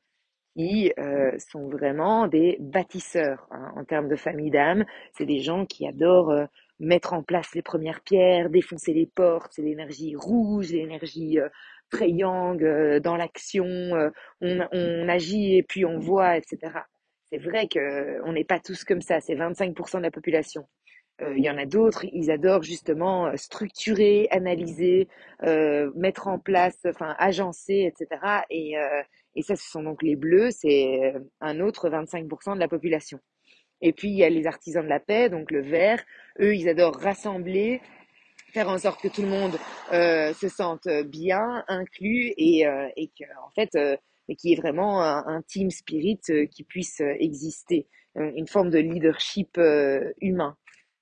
euh, 0.99 1.33
sont 1.39 1.69
vraiment 1.69 2.27
des 2.27 2.57
bâtisseurs 2.61 3.47
hein, 3.51 3.73
en 3.77 3.85
termes 3.85 4.09
de 4.09 4.17
famille 4.17 4.51
d'âme. 4.51 4.85
C'est 5.13 5.27
des 5.27 5.41
gens 5.41 5.67
qui 5.67 5.87
adorent 5.87 6.31
euh, 6.31 6.45
mettre 6.81 7.13
en 7.13 7.23
place 7.23 7.55
les 7.55 7.63
premières 7.63 8.01
pierres, 8.01 8.51
défoncer 8.51 8.93
les 8.93 9.07
portes. 9.07 9.53
C'est 9.55 9.63
l'énergie 9.63 10.17
rouge, 10.17 10.73
l'énergie 10.73 11.39
euh, 11.39 11.49
très 11.91 12.09
euh, 12.11 13.01
dans 13.01 13.17
l'action. 13.17 13.67
on, 14.41 14.69
on 14.73 15.09
agit 15.09 15.57
et 15.59 15.63
puis 15.63 15.85
on 15.85 15.99
voit, 15.99 16.37
etc. 16.37 16.73
C'est 17.31 17.39
vrai 17.39 17.69
que 17.69 17.79
euh, 17.79 18.23
on 18.25 18.33
n'est 18.33 18.45
pas 18.45 18.59
tous 18.59 18.83
comme 18.85 19.03
ça. 19.03 19.21
C'est 19.21 19.35
25% 19.37 19.99
de 19.99 20.03
la 20.03 20.11
population. 20.11 20.67
Il 21.37 21.45
y 21.45 21.51
en 21.51 21.59
a 21.59 21.67
d'autres, 21.67 22.07
ils 22.15 22.31
adorent 22.31 22.63
justement 22.63 23.31
structurer, 23.37 24.27
analyser, 24.31 25.07
mettre 25.95 26.29
en 26.29 26.39
place, 26.39 26.79
enfin 26.87 27.15
agencer, 27.19 27.93
etc. 27.93 28.41
Et, 28.49 28.75
et 29.41 29.43
ça, 29.43 29.57
ce 29.57 29.71
sont 29.71 29.83
donc 29.83 30.03
les 30.03 30.17
bleus, 30.17 30.51
c'est 30.51 31.15
euh, 31.15 31.19
un 31.41 31.61
autre 31.61 31.89
25% 31.89 32.55
de 32.57 32.61
la 32.61 32.69
population. 32.69 33.19
Et 33.81 33.95
puis, 33.95 34.11
il 34.11 34.17
y 34.19 34.23
a 34.23 34.29
les 34.29 34.47
artisans 34.47 34.85
de 34.85 34.89
la 34.89 35.01
paix, 35.01 35.31
donc 35.31 35.51
le 35.51 35.63
vert. 35.63 36.05
Eux, 36.41 36.55
ils 36.55 36.69
adorent 36.69 36.97
rassembler, 37.01 37.81
faire 38.53 38.69
en 38.69 38.77
sorte 38.77 39.01
que 39.01 39.09
tout 39.09 39.23
le 39.23 39.29
monde 39.29 39.57
euh, 39.95 40.35
se 40.35 40.51
sente 40.51 40.87
bien, 41.07 41.65
inclus, 41.69 42.35
et, 42.37 42.67
euh, 42.67 42.91
et 42.97 43.09
que, 43.09 43.25
en 43.47 43.51
fait, 43.55 43.75
euh, 43.77 43.97
qu'il 44.37 44.51
y 44.51 44.53
ait 44.53 44.61
vraiment 44.61 45.03
un, 45.03 45.27
un 45.27 45.41
team 45.41 45.71
spirit 45.71 46.21
euh, 46.29 46.45
qui 46.45 46.63
puisse 46.63 47.01
euh, 47.01 47.15
exister, 47.19 47.87
euh, 48.19 48.31
une 48.37 48.47
forme 48.47 48.69
de 48.69 48.79
leadership 48.79 49.57
euh, 49.57 50.13
humain. 50.21 50.55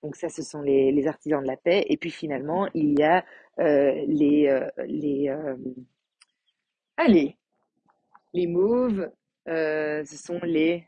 Donc 0.04 0.14
ça, 0.14 0.28
ce 0.28 0.44
sont 0.44 0.62
les, 0.62 0.92
les 0.92 1.08
artisans 1.08 1.42
de 1.42 1.48
la 1.48 1.56
paix. 1.56 1.84
Et 1.88 1.96
puis 1.96 2.12
finalement, 2.12 2.68
il 2.72 2.96
y 2.96 3.02
a 3.02 3.24
euh, 3.58 4.04
les, 4.06 4.46
euh, 4.46 4.70
les, 4.86 5.28
euh, 5.28 5.56
allez, 6.96 7.36
les 8.32 8.46
mauves, 8.46 9.10
euh, 9.48 10.04
ce 10.04 10.16
sont 10.16 10.40
les... 10.42 10.86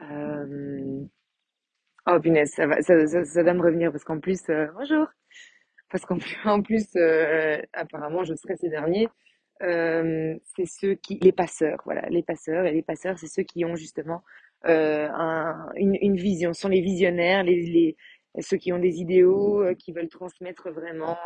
euh, 0.00 1.06
Oh 2.06 2.20
punaise, 2.20 2.50
ça 2.52 2.66
va, 2.66 2.82
ça, 2.82 3.06
ça, 3.06 3.24
ça 3.24 3.42
va 3.42 3.54
me 3.54 3.62
revenir 3.62 3.90
parce 3.90 4.04
qu'en 4.04 4.20
plus, 4.20 4.40
euh, 4.50 4.66
bonjour, 4.76 5.06
parce 5.90 6.04
qu'en 6.06 6.18
plus, 6.18 6.36
en 6.46 6.62
plus 6.62 6.86
euh, 6.96 7.60
apparemment, 7.72 8.24
je 8.24 8.34
serai 8.34 8.56
ces 8.56 8.70
derniers. 8.70 9.08
C'est 9.60 10.66
ceux 10.66 10.94
qui, 10.94 11.18
les 11.20 11.32
passeurs, 11.32 11.80
voilà, 11.84 12.02
les 12.10 12.22
passeurs. 12.22 12.66
Et 12.66 12.72
les 12.72 12.82
passeurs, 12.82 13.18
c'est 13.18 13.28
ceux 13.28 13.42
qui 13.42 13.64
ont 13.64 13.76
justement 13.76 14.22
un- 14.64 15.70
une, 15.76 16.16
vision, 16.16 16.52
ce 16.52 16.62
sont 16.62 16.68
les 16.68 16.80
visionnaires, 16.80 17.42
les, 17.44 17.62
les, 17.62 17.96
ceux 18.42 18.56
qui 18.56 18.72
ont 18.72 18.78
des 18.78 18.96
idéaux, 19.00 19.64
qui 19.78 19.92
veulent 19.92 20.08
transmettre 20.08 20.70
vraiment, 20.70 21.16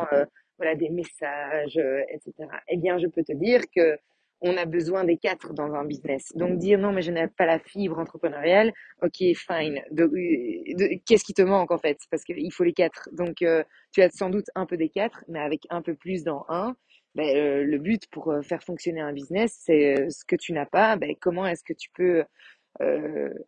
voilà, 0.57 0.75
des 0.75 0.89
messages, 0.89 1.77
etc. 1.77 2.61
Eh 2.69 2.77
bien, 2.77 2.97
je 2.97 3.07
peux 3.07 3.23
te 3.23 3.33
dire 3.33 3.61
que 3.75 3.97
on 4.41 4.55
a 4.57 4.65
besoin 4.65 5.03
des 5.03 5.17
quatre 5.17 5.53
dans 5.53 5.73
un 5.73 5.85
business. 5.85 6.31
Donc 6.35 6.57
dire 6.57 6.79
non, 6.79 6.91
mais 6.91 7.01
je 7.01 7.11
n'ai 7.11 7.27
pas 7.27 7.45
la 7.45 7.59
fibre 7.59 7.99
entrepreneuriale, 7.99 8.71
ok, 9.01 9.17
fine. 9.35 9.81
Qu'est-ce 11.05 11.23
qui 11.23 11.33
te 11.33 11.41
manque 11.41 11.71
en 11.71 11.77
fait? 11.77 11.97
Parce 12.09 12.23
qu'il 12.23 12.51
faut 12.53 12.63
les 12.63 12.73
quatre. 12.73 13.09
Donc 13.11 13.41
euh, 13.41 13.63
tu 13.91 14.01
as 14.01 14.09
sans 14.09 14.29
doute 14.29 14.45
un 14.55 14.65
peu 14.65 14.77
des 14.77 14.89
quatre, 14.89 15.23
mais 15.27 15.39
avec 15.39 15.63
un 15.69 15.81
peu 15.81 15.95
plus 15.95 16.23
dans 16.23 16.45
un. 16.49 16.75
Ben, 17.15 17.35
euh, 17.35 17.63
le 17.63 17.77
but 17.79 18.07
pour 18.11 18.31
euh, 18.31 18.41
faire 18.41 18.63
fonctionner 18.63 19.01
un 19.01 19.13
business, 19.13 19.57
c'est 19.65 19.99
euh, 19.99 20.09
ce 20.09 20.23
que 20.25 20.35
tu 20.35 20.53
n'as 20.53 20.65
pas. 20.67 20.95
Ben, 20.95 21.15
comment 21.19 21.45
est-ce 21.45 21.63
que 21.63 21.73
tu 21.73 21.89
peux 21.93 22.23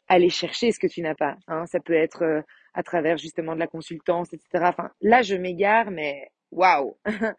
aller 0.10 0.30
chercher 0.30 0.72
ce 0.74 0.80
que 0.80 0.88
tu 0.88 1.02
n'as 1.02 1.16
pas 1.16 1.38
hein? 1.48 1.66
Ça 1.66 1.80
peut 1.80 1.94
être 1.94 2.44
à 2.74 2.84
travers 2.84 3.18
justement 3.18 3.54
de 3.54 3.60
la 3.60 3.68
consultance, 3.68 4.34
etc. 4.34 4.66
Enfin, 4.68 4.92
là, 5.02 5.22
je 5.22 5.36
m'égare, 5.36 5.90
mais 5.92 6.32
waouh 6.52 6.98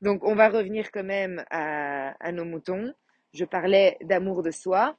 Donc, 0.00 0.24
on 0.24 0.34
va 0.34 0.48
revenir 0.48 0.90
quand 0.90 1.04
même 1.04 1.44
à, 1.50 2.32
nos 2.32 2.44
moutons. 2.44 2.92
Je 3.32 3.44
parlais 3.44 3.96
d'amour 4.02 4.42
de 4.42 4.50
soi 4.50 4.96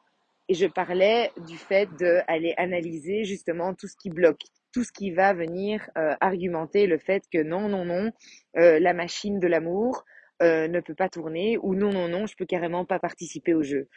et 0.49 0.53
je 0.53 0.65
parlais 0.67 1.31
du 1.47 1.57
fait 1.57 1.89
d'aller 1.99 2.53
analyser 2.57 3.25
justement 3.25 3.73
tout 3.73 3.87
ce 3.87 3.95
qui 3.97 4.09
bloque, 4.09 4.41
tout 4.73 4.83
ce 4.83 4.91
qui 4.91 5.11
va 5.11 5.33
venir 5.33 5.89
euh, 5.97 6.15
argumenter 6.21 6.87
le 6.87 6.97
fait 6.97 7.23
que 7.31 7.41
non, 7.41 7.67
non, 7.67 7.85
non, 7.85 8.11
euh, 8.57 8.79
la 8.79 8.93
machine 8.93 9.39
de 9.39 9.47
l'amour 9.47 10.03
euh, 10.41 10.67
ne 10.67 10.79
peut 10.79 10.95
pas 10.95 11.09
tourner 11.09 11.57
ou 11.61 11.75
non, 11.75 11.91
non, 11.91 12.07
non, 12.07 12.27
je 12.27 12.35
peux 12.35 12.45
carrément 12.45 12.85
pas 12.85 12.99
participer 12.99 13.53
au 13.53 13.63
jeu. 13.63 13.87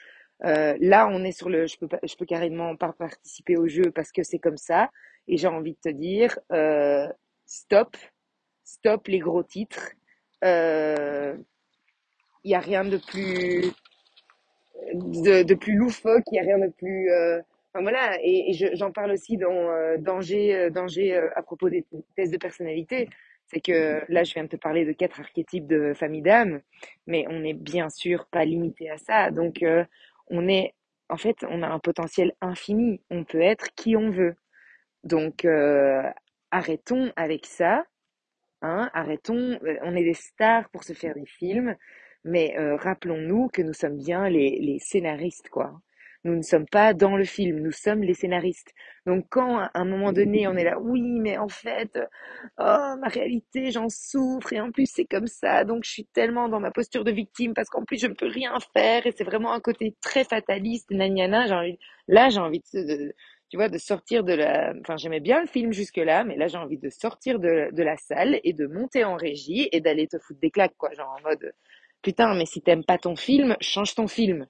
Là, 0.42 1.06
on 1.12 1.22
est 1.22 1.32
sur 1.32 1.50
le 1.50 1.66
je 1.66 1.76
peux 1.76 1.86
je 2.02 2.16
peux 2.16 2.24
carrément 2.24 2.74
pas 2.74 2.94
participer 2.94 3.58
au 3.58 3.68
jeu 3.68 3.92
parce 3.94 4.10
que 4.10 4.22
c'est 4.22 4.38
comme 4.38 4.56
ça 4.56 4.88
et 5.28 5.36
j'ai 5.36 5.48
envie 5.48 5.74
de 5.74 5.90
te 5.90 5.94
dire 5.94 6.38
stop, 7.44 7.94
stop 8.72 9.08
les 9.08 9.18
gros 9.18 9.42
titres. 9.42 9.90
Euh, 10.44 11.36
il 12.44 12.48
n'y 12.48 12.54
a 12.54 12.60
rien 12.60 12.84
de 12.84 12.98
plus 12.98 13.72
de, 14.94 15.54
plus 15.54 15.74
loufoque, 15.76 16.22
il 16.30 16.32
n'y 16.34 16.40
a 16.40 16.42
rien 16.42 16.58
de 16.66 16.72
plus 16.72 17.10
euh, 17.10 17.40
voilà 17.74 18.16
et, 18.22 18.50
et 18.50 18.52
je- 18.54 18.74
j'en 18.74 18.90
parle 18.92 19.12
aussi 19.12 19.36
dans 19.36 19.52
euh, 19.52 19.96
danger 19.98 20.54
euh, 20.56 20.70
danger 20.70 21.16
euh, 21.16 21.28
à 21.36 21.42
propos 21.42 21.68
des 21.70 21.84
tests 22.16 22.32
de 22.32 22.38
personnalité, 22.38 23.08
c'est 23.46 23.60
que 23.60 24.00
là 24.08 24.24
je 24.24 24.32
viens 24.34 24.44
de 24.44 24.48
te 24.48 24.56
parler 24.56 24.84
de 24.84 24.92
quatre 24.92 25.20
archétypes 25.20 25.66
de 25.66 25.92
famille 25.94 26.22
d'âme, 26.22 26.60
mais 27.06 27.24
on 27.28 27.40
n'est 27.40 27.54
bien 27.54 27.88
sûr 27.90 28.26
pas 28.30 28.44
limité 28.44 28.90
à 28.90 28.96
ça. 28.98 29.30
Donc 29.30 29.62
euh, 29.62 29.84
on 30.28 30.48
est 30.48 30.74
en 31.08 31.16
fait 31.16 31.36
on 31.48 31.62
a 31.62 31.68
un 31.68 31.78
potentiel 31.78 32.32
infini, 32.40 33.00
on 33.10 33.24
peut 33.24 33.40
être 33.40 33.68
qui 33.76 33.96
on 33.96 34.10
veut. 34.10 34.34
Donc 35.04 35.44
euh, 35.44 36.02
arrêtons 36.50 37.12
avec 37.16 37.46
ça 37.46 37.84
Hein, 38.62 38.90
arrêtons, 38.92 39.58
euh, 39.64 39.76
on 39.82 39.96
est 39.96 40.04
des 40.04 40.14
stars 40.14 40.68
pour 40.70 40.84
se 40.84 40.92
faire 40.92 41.14
des 41.14 41.24
films, 41.26 41.76
mais 42.24 42.54
euh, 42.58 42.76
rappelons-nous 42.76 43.48
que 43.48 43.62
nous 43.62 43.72
sommes 43.72 43.96
bien 43.96 44.28
les, 44.28 44.78
scénaristes, 44.80 45.48
quoi. 45.48 45.80
Nous 46.24 46.36
ne 46.36 46.42
sommes 46.42 46.66
pas 46.66 46.92
dans 46.92 47.16
le 47.16 47.24
film, 47.24 47.60
nous 47.60 47.72
sommes 47.72 48.02
les 48.02 48.12
scénaristes. 48.12 48.74
Donc 49.06 49.24
quand 49.30 49.58
à 49.60 49.70
un 49.72 49.86
moment 49.86 50.12
donné 50.12 50.46
on 50.46 50.54
est 50.56 50.64
là, 50.64 50.78
oui, 50.78 51.00
mais 51.18 51.38
en 51.38 51.48
fait, 51.48 51.98
oh, 52.58 52.94
ma 53.00 53.08
réalité, 53.08 53.70
j'en 53.70 53.88
souffre, 53.88 54.52
et 54.52 54.60
en 54.60 54.70
plus 54.70 54.86
c'est 54.92 55.06
comme 55.06 55.26
ça, 55.26 55.64
donc 55.64 55.84
je 55.84 55.90
suis 55.90 56.04
tellement 56.06 56.50
dans 56.50 56.60
ma 56.60 56.70
posture 56.70 57.04
de 57.04 57.10
victime 57.12 57.54
parce 57.54 57.70
qu'en 57.70 57.84
plus 57.84 57.98
je 57.98 58.06
ne 58.08 58.12
peux 58.14 58.26
rien 58.28 58.52
faire, 58.74 59.06
et 59.06 59.12
c'est 59.16 59.24
vraiment 59.24 59.52
un 59.54 59.60
côté 59.60 59.96
très 60.02 60.24
fataliste, 60.24 60.90
nagnana, 60.90 61.46
j'ai 61.46 61.54
envie, 61.54 61.78
là 62.08 62.28
j'ai 62.28 62.40
envie 62.40 62.62
de- 62.74 63.14
tu 63.50 63.56
vois, 63.56 63.68
de 63.68 63.78
sortir 63.78 64.24
de 64.24 64.32
la... 64.32 64.72
Enfin, 64.80 64.96
j'aimais 64.96 65.20
bien 65.20 65.40
le 65.40 65.46
film 65.46 65.72
jusque-là, 65.72 66.24
mais 66.24 66.36
là, 66.36 66.48
j'ai 66.48 66.58
envie 66.58 66.78
de 66.78 66.88
sortir 66.90 67.40
de, 67.40 67.70
de 67.72 67.82
la 67.82 67.96
salle 67.96 68.40
et 68.44 68.52
de 68.52 68.66
monter 68.66 69.04
en 69.04 69.16
régie 69.16 69.68
et 69.72 69.80
d'aller 69.80 70.06
te 70.08 70.18
foutre 70.18 70.40
des 70.40 70.50
claques, 70.50 70.76
quoi. 70.78 70.92
Genre 70.92 71.14
en 71.18 71.28
mode, 71.28 71.52
putain, 72.02 72.34
mais 72.34 72.46
si 72.46 72.62
t'aimes 72.62 72.84
pas 72.84 72.98
ton 72.98 73.16
film, 73.16 73.56
change 73.60 73.94
ton 73.94 74.08
film. 74.08 74.46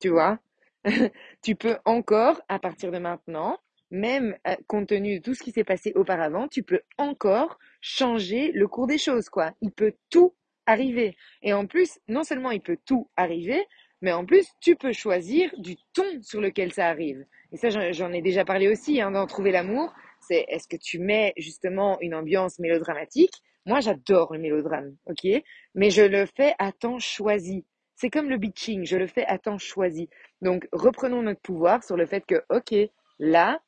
Tu 0.00 0.08
vois? 0.10 0.38
Tu 1.42 1.54
peux 1.56 1.76
encore, 1.84 2.40
à 2.48 2.58
partir 2.58 2.90
de 2.92 2.98
maintenant, 2.98 3.58
même 3.90 4.36
euh, 4.46 4.56
compte 4.66 4.88
tenu 4.88 5.18
de 5.18 5.22
tout 5.22 5.34
ce 5.34 5.42
qui 5.42 5.52
s'est 5.52 5.64
passé 5.64 5.92
auparavant, 5.94 6.48
tu 6.48 6.62
peux 6.62 6.80
encore 6.98 7.58
changer 7.80 8.50
le 8.52 8.66
cours 8.68 8.86
des 8.86 8.98
choses, 8.98 9.28
quoi. 9.28 9.52
Il 9.60 9.70
peut 9.72 9.94
tout 10.10 10.34
arriver. 10.66 11.16
Et 11.42 11.52
en 11.52 11.66
plus, 11.66 11.98
non 12.08 12.24
seulement 12.24 12.50
il 12.50 12.60
peut 12.62 12.78
tout 12.86 13.10
arriver, 13.16 13.64
mais 14.00 14.12
en 14.12 14.24
plus, 14.24 14.46
tu 14.60 14.76
peux 14.76 14.92
choisir 14.92 15.50
du 15.58 15.76
ton 15.94 16.20
sur 16.22 16.40
lequel 16.40 16.72
ça 16.72 16.88
arrive. 16.88 17.24
Et 17.52 17.56
ça, 17.56 17.68
j'en 17.92 18.12
ai 18.12 18.22
déjà 18.22 18.44
parlé 18.44 18.68
aussi, 18.68 19.00
hein, 19.00 19.10
dans 19.10 19.26
Trouver 19.26 19.52
l'amour. 19.52 19.92
C'est 20.20 20.44
est-ce 20.48 20.68
que 20.68 20.76
tu 20.76 20.98
mets 20.98 21.34
justement 21.36 21.98
une 22.00 22.14
ambiance 22.14 22.58
mélodramatique? 22.58 23.42
Moi, 23.66 23.80
j'adore 23.80 24.32
le 24.32 24.40
mélodrame, 24.40 24.96
ok? 25.06 25.26
Mais 25.74 25.90
je 25.90 26.02
le 26.02 26.26
fais 26.26 26.54
à 26.58 26.72
temps 26.72 26.98
choisi. 26.98 27.64
C'est 27.94 28.10
comme 28.10 28.28
le 28.30 28.38
bitching, 28.38 28.84
je 28.86 28.96
le 28.96 29.06
fais 29.06 29.24
à 29.26 29.38
temps 29.38 29.58
choisi. 29.58 30.08
Donc, 30.40 30.66
reprenons 30.72 31.22
notre 31.22 31.40
pouvoir 31.40 31.84
sur 31.84 31.96
le 31.96 32.06
fait 32.06 32.24
que, 32.26 32.42
ok, 32.48 32.74
là, 33.18 33.60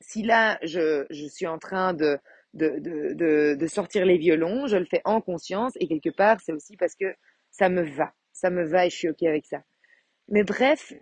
si 0.00 0.22
là, 0.22 0.58
je, 0.62 1.04
je 1.10 1.26
suis 1.26 1.46
en 1.46 1.58
train 1.58 1.92
de, 1.92 2.18
de, 2.54 2.78
de, 2.78 3.14
de, 3.14 3.56
de 3.58 3.66
sortir 3.66 4.04
les 4.06 4.16
violons, 4.16 4.66
je 4.66 4.76
le 4.76 4.86
fais 4.86 5.02
en 5.04 5.20
conscience 5.20 5.72
et 5.80 5.88
quelque 5.88 6.10
part, 6.10 6.40
c'est 6.40 6.52
aussi 6.52 6.76
parce 6.76 6.94
que 6.94 7.14
ça 7.50 7.68
me 7.68 7.82
va. 7.82 8.12
Ça 8.32 8.50
me 8.50 8.64
va 8.64 8.86
et 8.86 8.90
je 8.90 8.96
suis 8.96 9.08
ok 9.08 9.22
avec 9.24 9.44
ça. 9.46 9.62
Mais 10.28 10.44
bref, 10.44 10.92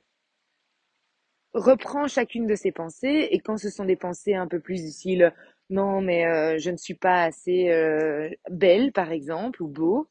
reprends 1.56 2.06
chacune 2.06 2.46
de 2.46 2.54
ces 2.54 2.70
pensées 2.70 3.28
et 3.30 3.40
quand 3.40 3.56
ce 3.56 3.70
sont 3.70 3.84
des 3.84 3.96
pensées 3.96 4.34
un 4.34 4.46
peu 4.46 4.60
plus 4.60 4.92
style 4.92 5.32
non 5.70 6.00
mais 6.00 6.26
euh, 6.26 6.58
je 6.58 6.70
ne 6.70 6.76
suis 6.76 6.94
pas 6.94 7.24
assez 7.24 7.70
euh, 7.70 8.30
belle 8.50 8.92
par 8.92 9.10
exemple 9.10 9.62
ou 9.62 9.68
beau, 9.68 10.08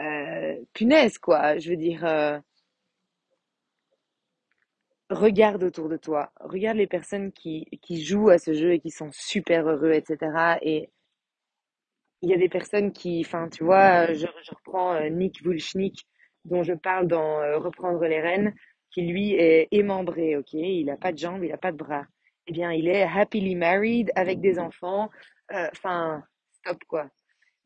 euh, 0.00 0.56
punaise 0.74 1.18
quoi, 1.18 1.58
je 1.58 1.70
veux 1.70 1.76
dire 1.76 2.42
regarde 5.10 5.62
autour 5.64 5.88
de 5.88 5.96
toi, 5.96 6.32
regarde 6.40 6.76
les 6.76 6.86
personnes 6.86 7.32
qui, 7.32 7.66
qui 7.82 8.04
jouent 8.04 8.30
à 8.30 8.38
ce 8.38 8.52
jeu 8.52 8.72
et 8.72 8.80
qui 8.80 8.90
sont 8.90 9.10
super 9.12 9.68
heureux, 9.68 9.92
etc. 9.92 10.58
Et 10.62 10.90
il 12.22 12.30
y 12.30 12.34
a 12.34 12.36
des 12.36 12.48
personnes 12.48 12.92
qui, 12.92 13.22
enfin, 13.26 13.48
tu 13.48 13.64
vois, 13.64 14.12
je, 14.12 14.26
reprends 14.50 15.00
Nick 15.10 15.42
Vujicic, 15.42 16.06
dont 16.44 16.62
je 16.62 16.74
parle 16.74 17.08
dans 17.08 17.38
Reprendre 17.60 18.04
les 18.06 18.20
rênes, 18.20 18.54
qui 18.90 19.02
lui 19.02 19.34
est 19.34 19.68
émembré, 19.70 20.36
ok? 20.36 20.52
Il 20.52 20.90
a 20.90 20.96
pas 20.96 21.12
de 21.12 21.18
jambes, 21.18 21.44
il 21.44 21.52
a 21.52 21.58
pas 21.58 21.72
de 21.72 21.76
bras. 21.76 22.06
Eh 22.46 22.52
bien, 22.52 22.72
il 22.72 22.88
est 22.88 23.02
happily 23.02 23.54
married 23.54 24.10
avec 24.14 24.40
des 24.40 24.58
enfants. 24.58 25.10
Euh, 25.52 25.68
Enfin, 25.72 26.22
stop 26.52 26.78
quoi. 26.88 27.10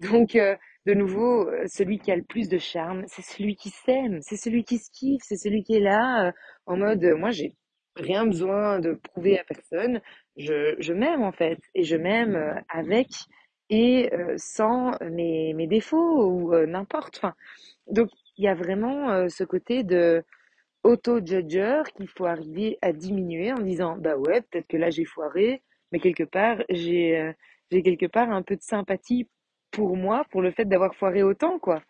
Donc, 0.00 0.34
euh, 0.36 0.56
de 0.86 0.94
nouveau, 0.94 1.48
euh, 1.48 1.64
celui 1.66 1.98
qui 1.98 2.10
a 2.12 2.16
le 2.16 2.24
plus 2.24 2.48
de 2.48 2.58
charme, 2.58 3.04
c'est 3.06 3.22
celui 3.22 3.56
qui 3.56 3.70
s'aime, 3.70 4.20
c'est 4.22 4.36
celui 4.36 4.64
qui 4.64 4.78
se 4.78 4.90
kiffe, 4.90 5.22
c'est 5.24 5.36
celui 5.36 5.62
qui 5.62 5.76
est 5.76 5.80
là 5.80 6.32
en 6.66 6.76
mode, 6.76 7.04
euh, 7.04 7.16
moi, 7.16 7.30
j'ai 7.30 7.54
rien 7.96 8.26
besoin 8.26 8.80
de 8.80 8.94
prouver 8.94 9.38
à 9.38 9.44
personne. 9.44 10.00
Je, 10.36 10.92
m'aime 10.92 11.22
en 11.22 11.32
fait, 11.32 11.58
et 11.74 11.84
je 11.84 11.96
m'aime 11.96 12.62
avec 12.68 13.08
et 13.70 14.10
sans 14.36 14.92
mes, 15.00 15.54
défauts 15.68 16.26
ou 16.26 16.54
n'importe. 16.66 17.24
Donc, 17.88 18.10
il 18.36 18.44
y 18.44 18.48
a 18.48 18.54
vraiment 18.54 19.28
ce 19.28 19.44
côté 19.44 19.84
de 19.84 20.24
auto-judger 20.84 21.82
qu'il 21.96 22.08
faut 22.08 22.26
arriver 22.26 22.78
à 22.82 22.92
diminuer 22.92 23.52
en 23.52 23.60
disant 23.60 23.96
bah 23.98 24.16
ouais 24.16 24.42
peut-être 24.42 24.68
que 24.68 24.76
là 24.76 24.90
j'ai 24.90 25.04
foiré 25.04 25.62
mais 25.92 25.98
quelque 25.98 26.24
part 26.24 26.58
j'ai 26.70 27.18
euh, 27.18 27.32
j'ai 27.70 27.82
quelque 27.82 28.06
part 28.06 28.30
un 28.30 28.42
peu 28.42 28.56
de 28.56 28.62
sympathie 28.62 29.28
pour 29.70 29.96
moi 29.96 30.24
pour 30.30 30.42
le 30.42 30.52
fait 30.52 30.64
d'avoir 30.66 30.94
foiré 30.94 31.22
autant 31.22 31.58
quoi. 31.58 31.82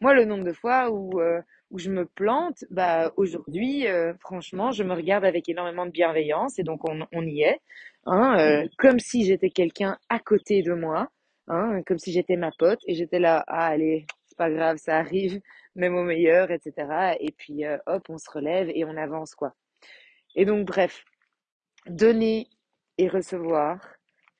Moi 0.00 0.14
le 0.14 0.24
nombre 0.24 0.44
de 0.44 0.52
fois 0.52 0.90
où 0.90 1.20
euh, 1.20 1.40
où 1.70 1.78
je 1.78 1.90
me 1.90 2.04
plante 2.04 2.64
bah 2.70 3.12
aujourd'hui 3.16 3.86
euh, 3.88 4.14
franchement 4.20 4.70
je 4.72 4.84
me 4.84 4.94
regarde 4.94 5.24
avec 5.24 5.48
énormément 5.48 5.86
de 5.86 5.90
bienveillance 5.90 6.58
et 6.58 6.62
donc 6.62 6.88
on, 6.88 7.06
on 7.12 7.26
y 7.26 7.42
est 7.42 7.60
hein, 8.06 8.36
euh, 8.38 8.68
comme 8.78 8.98
si 8.98 9.24
j'étais 9.24 9.50
quelqu'un 9.50 9.96
à 10.10 10.18
côté 10.18 10.62
de 10.62 10.74
moi 10.74 11.08
hein, 11.48 11.82
comme 11.86 11.98
si 11.98 12.12
j'étais 12.12 12.36
ma 12.36 12.50
pote 12.58 12.80
et 12.86 12.94
j'étais 12.94 13.18
là 13.18 13.42
ah 13.48 13.66
allez 13.68 14.06
c'est 14.26 14.36
pas 14.36 14.50
grave 14.50 14.76
ça 14.76 14.98
arrive 14.98 15.40
même 15.76 15.94
au 15.96 16.04
meilleur, 16.04 16.50
etc. 16.50 17.16
Et 17.20 17.32
puis, 17.32 17.64
euh, 17.66 17.78
hop, 17.86 18.04
on 18.08 18.18
se 18.18 18.30
relève 18.30 18.70
et 18.74 18.84
on 18.84 18.96
avance, 18.96 19.34
quoi. 19.34 19.54
Et 20.36 20.44
donc, 20.44 20.66
bref, 20.66 21.04
donner 21.86 22.48
et 22.98 23.08
recevoir, 23.08 23.80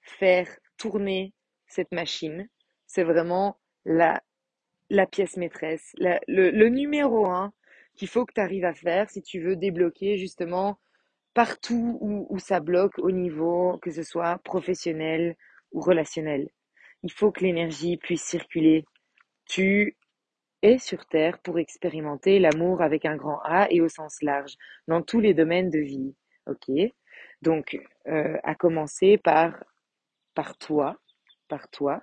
faire 0.02 0.48
tourner 0.76 1.32
cette 1.66 1.92
machine, 1.92 2.48
c'est 2.86 3.04
vraiment 3.04 3.58
la, 3.84 4.22
la 4.90 5.06
pièce 5.06 5.36
maîtresse, 5.36 5.92
la- 5.98 6.20
le, 6.28 6.50
le 6.50 6.68
numéro 6.68 7.26
un 7.30 7.52
qu'il 7.96 8.08
faut 8.08 8.24
que 8.26 8.34
tu 8.34 8.40
arrives 8.40 8.64
à 8.64 8.74
faire 8.74 9.10
si 9.10 9.22
tu 9.22 9.40
veux 9.40 9.56
débloquer 9.56 10.18
justement 10.18 10.78
partout 11.34 11.98
où, 12.00 12.26
où 12.30 12.38
ça 12.38 12.60
bloque 12.60 12.98
au 12.98 13.10
niveau, 13.12 13.78
que 13.82 13.90
ce 13.92 14.02
soit 14.02 14.38
professionnel 14.44 15.36
ou 15.72 15.80
relationnel. 15.80 16.48
Il 17.02 17.12
faut 17.12 17.32
que 17.32 17.42
l'énergie 17.44 17.96
puisse 17.98 18.24
circuler. 18.24 18.84
Tu 19.46 19.96
est 20.62 20.78
sur 20.78 21.06
Terre 21.06 21.38
pour 21.40 21.58
expérimenter 21.58 22.38
l'amour 22.38 22.82
avec 22.82 23.04
un 23.04 23.16
grand 23.16 23.40
A 23.44 23.66
et 23.70 23.80
au 23.80 23.88
sens 23.88 24.22
large, 24.22 24.54
dans 24.88 25.02
tous 25.02 25.20
les 25.20 25.34
domaines 25.34 25.70
de 25.70 25.78
vie. 25.80 26.14
Ok? 26.46 26.70
Donc, 27.42 27.78
euh, 28.06 28.38
à 28.42 28.54
commencer 28.54 29.18
par, 29.18 29.62
par 30.34 30.56
toi, 30.58 30.96
par 31.48 31.68
toi. 31.68 32.02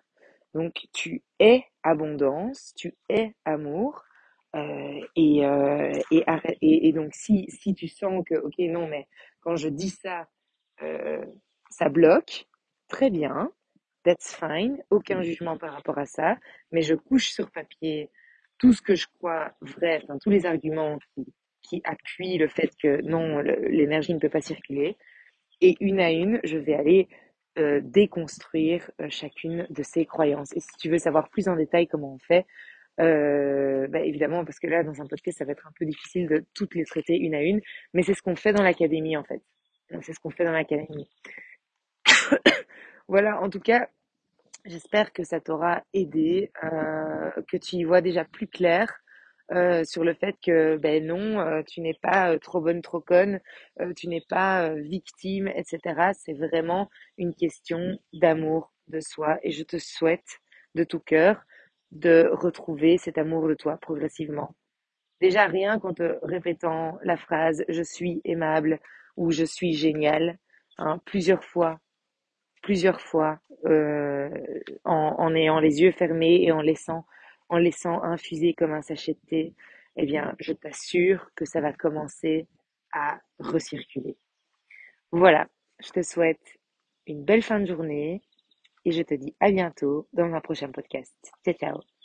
Donc, 0.54 0.88
tu 0.94 1.24
es 1.40 1.64
abondance, 1.84 2.74
tu 2.76 2.96
es 3.10 3.34
amour. 3.46 4.04
Euh, 4.56 5.00
et, 5.16 5.46
euh, 5.46 5.92
et, 6.12 6.24
et, 6.62 6.88
et, 6.88 6.94
donc, 6.94 7.14
si, 7.14 7.46
si 7.50 7.74
tu 7.76 7.88
sens 7.88 8.24
que, 8.26 8.36
ok, 8.36 8.58
non, 8.60 8.88
mais 8.88 9.08
quand 9.42 9.56
je 9.56 9.70
dis 9.70 9.92
ça, 9.92 10.28
ça 11.70 11.90
bloque, 11.90 12.48
très 12.88 13.10
bien, 13.10 13.52
that's 14.04 14.36
fine, 14.36 14.82
aucun 14.90 15.22
jugement 15.22 15.58
par 15.58 15.74
rapport 15.74 15.98
à 15.98 16.06
ça, 16.06 16.38
mais 16.72 16.82
je 16.82 16.96
couche 16.96 17.30
sur 17.30 17.52
papier 17.52 18.10
tout 18.60 18.74
ce 18.74 18.82
que 18.82 18.96
je 18.96 19.08
crois 19.18 19.54
vrai, 19.62 20.02
enfin, 20.04 20.18
tous 20.22 20.30
les 20.30 20.46
arguments 20.46 21.00
qui, 21.64 21.82
appuient 21.84 22.40
le 22.40 22.48
fait 22.48 22.72
que 22.82 23.00
non, 23.04 23.40
l'énergie 23.42 24.14
ne 24.16 24.20
peut 24.20 24.30
pas 24.30 24.42
circuler, 24.42 24.98
et 25.62 25.76
une 25.82 26.00
à 26.00 26.10
une, 26.10 26.40
je 26.44 26.58
vais 26.58 26.74
aller 26.74 27.08
euh, 27.60 27.80
déconstruire 27.84 28.90
euh, 29.02 29.08
chacune 29.10 29.68
de 29.70 29.84
ces 29.84 30.06
croyances. 30.06 30.52
Et 30.56 30.62
si 30.62 30.70
tu 30.80 30.90
veux 30.90 30.98
savoir 30.98 31.30
plus 31.30 31.48
en 31.48 31.56
détail 31.56 31.88
comment 31.88 32.16
on 32.16 32.20
fait, 32.20 32.48
euh, 33.00 33.88
bah 33.88 34.00
évidemment, 34.00 34.44
parce 34.46 34.60
que 34.60 34.68
là, 34.68 34.84
dans 34.84 35.02
un 35.02 35.06
podcast, 35.06 35.38
ça 35.38 35.46
va 35.46 35.52
être 35.52 35.68
un 35.68 35.72
peu 35.78 35.86
difficile 35.86 36.28
de 36.28 36.44
toutes 36.54 36.76
les 36.76 36.86
traiter 36.86 37.18
une 37.18 37.36
à 37.36 37.42
une, 37.42 37.62
mais 37.94 38.04
c'est 38.04 38.14
ce 38.14 38.22
qu'on 38.22 38.36
fait 38.36 38.52
dans 38.54 38.64
l'académie, 38.64 39.16
en 39.16 39.24
fait. 39.24 39.42
C'est 40.02 40.14
ce 40.14 40.20
qu'on 40.20 40.30
fait 40.30 40.44
dans 40.44 40.52
l'académie. 40.52 41.10
voilà, 43.08 43.42
en 43.42 43.50
tout 43.50 43.60
cas, 43.60 43.90
j'espère 44.66 45.14
que 45.14 45.24
ça 45.24 45.40
t'aura 45.40 45.84
aidé, 45.94 46.52
euh, 46.64 47.32
que 47.48 47.58
tu 47.58 47.78
y 47.78 47.84
vois 47.84 48.02
déjà 48.02 48.26
plus 48.26 48.48
clair 48.48 49.02
euh, 49.52 49.84
sur 49.84 50.04
le 50.04 50.14
fait 50.14 50.36
que 50.44 50.78
ben 50.78 51.04
non, 51.06 51.40
euh, 51.40 51.64
tu 51.64 51.82
n'es 51.82 51.96
pas 51.96 52.32
euh, 52.34 52.38
trop 52.38 52.62
bonne, 52.62 52.82
trop 52.84 53.02
conne, 53.02 53.40
tu 53.96 54.08
n'es 54.08 54.22
pas 54.22 54.70
victime, 54.76 55.48
etc. 55.48 56.12
C'est 56.14 56.34
vraiment 56.34 56.90
une 57.18 57.34
question 57.34 57.98
d'amour 58.14 58.72
de 58.88 59.00
soi 59.00 59.40
et 59.44 59.52
je 59.52 59.64
te 59.64 59.78
souhaite 59.78 60.40
de 60.76 60.84
tout 60.84 61.00
cœur 61.00 61.42
de 61.92 62.30
retrouver 62.32 62.98
cet 63.00 63.18
amour 63.18 63.48
de 63.48 63.56
toi 63.56 63.78
progressivement. 63.78 64.56
Déjà 65.22 65.48
rien 65.48 65.80
qu'en 65.80 65.94
te 65.94 66.20
répétant 66.24 67.00
la 67.04 67.18
phrase 67.18 67.64
je 67.70 67.82
suis 67.82 68.22
aimable 68.26 68.80
ou 69.18 69.32
je 69.32 69.46
suis 69.46 69.74
génial 69.74 70.38
hein, 70.78 71.02
plusieurs 71.06 71.44
fois, 71.44 71.80
plusieurs 72.62 73.02
fois, 73.02 73.40
euh, 73.66 74.30
en, 74.86 75.36
ayant 75.36 75.60
les 75.60 75.82
yeux 75.82 75.92
fermés 75.92 76.44
et 76.44 76.52
en 76.52 76.62
laissant, 76.62 77.06
en 77.50 77.58
laissant 77.58 78.04
infuser 78.04 78.54
comme 78.54 78.74
un 78.74 78.82
sachet 78.82 79.14
de 79.14 79.28
thé, 79.28 79.54
eh 79.96 80.06
bien, 80.06 80.36
je 80.40 80.54
t'assure 80.54 81.30
que 81.36 81.46
ça 81.46 81.62
va 81.62 81.74
commencer 81.74 82.48
à 82.94 83.20
recirculer. 83.40 84.18
Voilà, 85.12 85.48
je 85.80 85.90
te 85.90 86.02
souhaite 86.02 86.60
une 87.08 87.24
belle 87.24 87.42
fin 87.42 87.60
de 87.60 87.66
journée 87.66 88.22
et 88.86 88.92
je 88.92 89.02
te 89.04 89.14
dis 89.14 89.36
à 89.40 89.52
bientôt 89.52 90.08
dans 90.14 90.34
un 90.34 90.42
prochain 90.42 90.72
podcast. 90.72 91.16
Ciao, 91.44 91.56
ciao 91.56 91.99